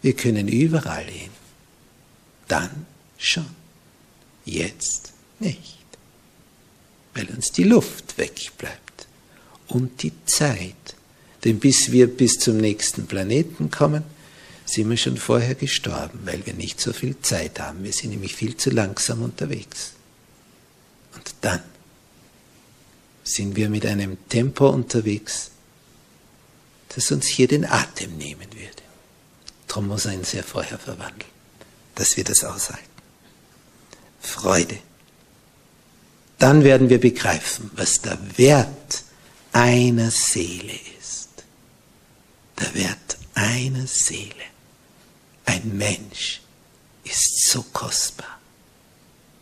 wir 0.02 0.14
können 0.14 0.46
überall 0.46 1.04
hin. 1.04 1.30
Dann 2.46 2.86
schon, 3.18 3.50
jetzt 4.44 5.12
nicht 5.40 5.75
weil 7.16 7.26
uns 7.30 7.50
die 7.50 7.64
Luft 7.64 8.18
wegbleibt 8.18 9.06
und 9.68 10.02
die 10.02 10.12
Zeit. 10.26 10.74
Denn 11.44 11.58
bis 11.58 11.90
wir 11.90 12.14
bis 12.14 12.34
zum 12.38 12.58
nächsten 12.58 13.06
Planeten 13.06 13.70
kommen, 13.70 14.04
sind 14.66 14.90
wir 14.90 14.96
schon 14.96 15.16
vorher 15.16 15.54
gestorben, 15.54 16.20
weil 16.24 16.44
wir 16.44 16.52
nicht 16.52 16.80
so 16.80 16.92
viel 16.92 17.18
Zeit 17.20 17.58
haben. 17.60 17.84
Wir 17.84 17.92
sind 17.92 18.10
nämlich 18.10 18.34
viel 18.34 18.56
zu 18.56 18.70
langsam 18.70 19.22
unterwegs. 19.22 19.92
Und 21.14 21.34
dann 21.40 21.62
sind 23.24 23.56
wir 23.56 23.70
mit 23.70 23.86
einem 23.86 24.18
Tempo 24.28 24.68
unterwegs, 24.68 25.50
das 26.94 27.10
uns 27.10 27.26
hier 27.26 27.48
den 27.48 27.64
Atem 27.64 28.16
nehmen 28.16 28.52
würde. 28.52 28.82
Darum 29.68 29.88
muss 29.88 30.06
uns 30.06 30.32
ja 30.32 30.42
vorher 30.42 30.78
verwandeln, 30.78 31.30
dass 31.94 32.16
wir 32.16 32.24
das 32.24 32.44
aushalten. 32.44 32.84
Freude 34.20 34.78
dann 36.38 36.64
werden 36.64 36.88
wir 36.88 37.00
begreifen, 37.00 37.70
was 37.74 38.00
der 38.02 38.18
Wert 38.38 39.04
einer 39.52 40.10
Seele 40.10 40.78
ist. 40.98 41.28
Der 42.58 42.74
Wert 42.74 43.18
einer 43.34 43.86
Seele. 43.86 44.34
Ein 45.44 45.76
Mensch 45.76 46.42
ist 47.04 47.48
so 47.48 47.62
kostbar, 47.72 48.40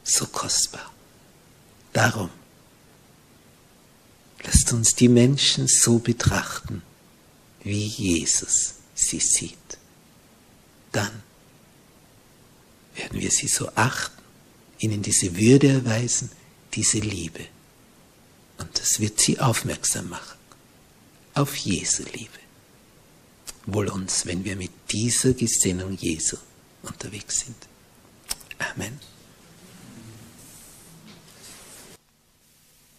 so 0.04 0.26
kostbar. 0.26 0.92
Darum 1.92 2.30
lasst 4.44 4.72
uns 4.72 4.94
die 4.94 5.08
Menschen 5.08 5.66
so 5.66 5.98
betrachten, 5.98 6.82
wie 7.62 7.86
Jesus 7.86 8.74
sie 8.94 9.20
sieht. 9.20 9.78
Dann 10.92 11.22
werden 12.94 13.20
wir 13.20 13.30
sie 13.30 13.48
so 13.48 13.70
achten, 13.74 14.22
ihnen 14.78 15.02
diese 15.02 15.36
Würde 15.36 15.68
erweisen, 15.68 16.30
diese 16.74 16.98
Liebe. 16.98 17.46
Und 18.58 18.78
das 18.78 19.00
wird 19.00 19.20
sie 19.20 19.38
aufmerksam 19.40 20.08
machen 20.08 20.38
auf 21.34 21.56
Jesu 21.56 22.04
Liebe. 22.12 22.38
Wohl 23.66 23.88
uns, 23.88 24.26
wenn 24.26 24.44
wir 24.44 24.56
mit 24.56 24.70
dieser 24.90 25.32
Gesinnung 25.32 25.96
Jesu 25.98 26.36
unterwegs 26.82 27.40
sind. 27.40 27.56
Amen. 28.58 29.00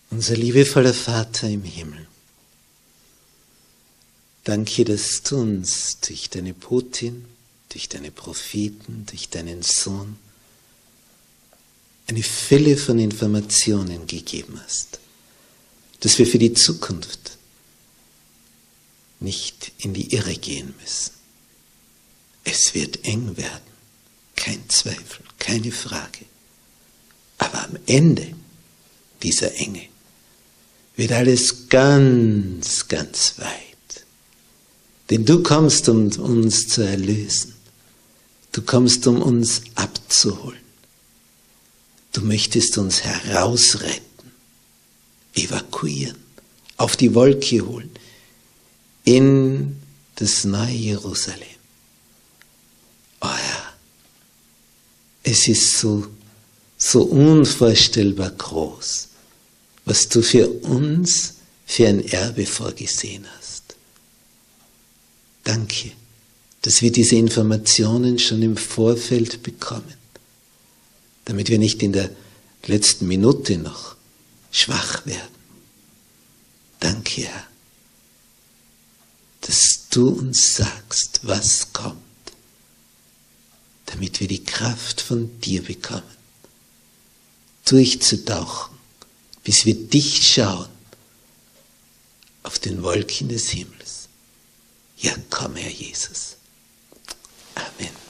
Unser 0.09 0.35
liebevoller 0.35 0.93
Vater 0.93 1.49
im 1.49 1.63
Himmel, 1.63 2.07
danke, 4.43 4.85
dass 4.85 5.23
du 5.23 5.37
uns 5.37 5.99
durch 5.99 6.29
deine 6.29 6.53
Botin, 6.53 7.25
durch 7.69 7.89
deine 7.89 8.11
Propheten, 8.11 9.05
durch 9.07 9.29
deinen 9.29 9.61
Sohn, 9.61 10.17
eine 12.07 12.23
Fülle 12.23 12.77
von 12.77 12.99
Informationen 12.99 14.07
gegeben 14.07 14.59
hast, 14.63 14.99
dass 16.01 16.19
wir 16.19 16.27
für 16.27 16.39
die 16.39 16.53
Zukunft 16.53 17.37
nicht 19.19 19.71
in 19.79 19.93
die 19.93 20.13
Irre 20.13 20.35
gehen 20.35 20.73
müssen. 20.81 21.11
Es 22.43 22.75
wird 22.75 23.03
eng 23.05 23.37
werden, 23.37 23.73
kein 24.35 24.69
Zweifel, 24.69 25.25
keine 25.39 25.71
Frage. 25.71 26.25
Aber 27.39 27.63
am 27.63 27.77
Ende 27.87 28.33
dieser 29.23 29.55
Enge 29.55 29.87
wird 30.95 31.11
alles 31.11 31.69
ganz, 31.69 32.87
ganz 32.87 33.33
weit. 33.37 34.05
Denn 35.09 35.25
du 35.25 35.43
kommst, 35.43 35.89
um 35.89 36.07
uns 36.19 36.67
zu 36.67 36.81
erlösen. 36.81 37.55
Du 38.51 38.61
kommst, 38.61 39.05
um 39.07 39.21
uns 39.21 39.61
abzuholen. 39.75 40.64
Du 42.15 42.21
möchtest 42.21 42.77
uns 42.77 43.03
herausretten, 43.03 44.31
evakuieren, 45.33 46.15
auf 46.77 46.95
die 46.95 47.13
Wolke 47.13 47.59
holen, 47.59 47.89
in 49.03 49.75
das 50.15 50.45
neue 50.45 50.71
Jerusalem. 50.71 51.59
Oh 53.19 53.25
ja, 53.25 53.73
es 55.23 55.49
ist 55.49 55.77
so, 55.77 56.07
so 56.77 57.03
unvorstellbar 57.03 58.31
groß, 58.31 59.09
was 59.83 60.07
du 60.07 60.21
für 60.21 60.47
uns 60.47 61.33
für 61.65 61.89
ein 61.89 61.99
Erbe 61.99 62.45
vorgesehen 62.45 63.27
hast. 63.37 63.75
Danke, 65.43 65.91
dass 66.61 66.81
wir 66.81 66.93
diese 66.93 67.17
Informationen 67.17 68.17
schon 68.19 68.41
im 68.41 68.55
Vorfeld 68.55 69.43
bekommen 69.43 70.04
damit 71.25 71.49
wir 71.49 71.59
nicht 71.59 71.81
in 71.83 71.93
der 71.93 72.09
letzten 72.65 73.07
Minute 73.07 73.57
noch 73.57 73.95
schwach 74.51 75.05
werden. 75.05 75.35
Danke, 76.79 77.23
Herr, 77.23 77.47
dass 79.41 79.87
du 79.89 80.09
uns 80.09 80.55
sagst, 80.55 81.21
was 81.23 81.73
kommt, 81.73 82.01
damit 83.87 84.19
wir 84.19 84.27
die 84.27 84.43
Kraft 84.43 85.01
von 85.01 85.39
dir 85.41 85.63
bekommen, 85.63 86.03
durchzutauchen, 87.65 88.75
bis 89.43 89.65
wir 89.65 89.75
dich 89.75 90.31
schauen 90.33 90.69
auf 92.43 92.59
den 92.59 92.83
Wolken 92.83 93.29
des 93.29 93.49
Himmels. 93.49 94.07
Ja, 94.97 95.13
komm, 95.29 95.55
Herr 95.55 95.71
Jesus. 95.71 96.37
Amen. 97.55 98.04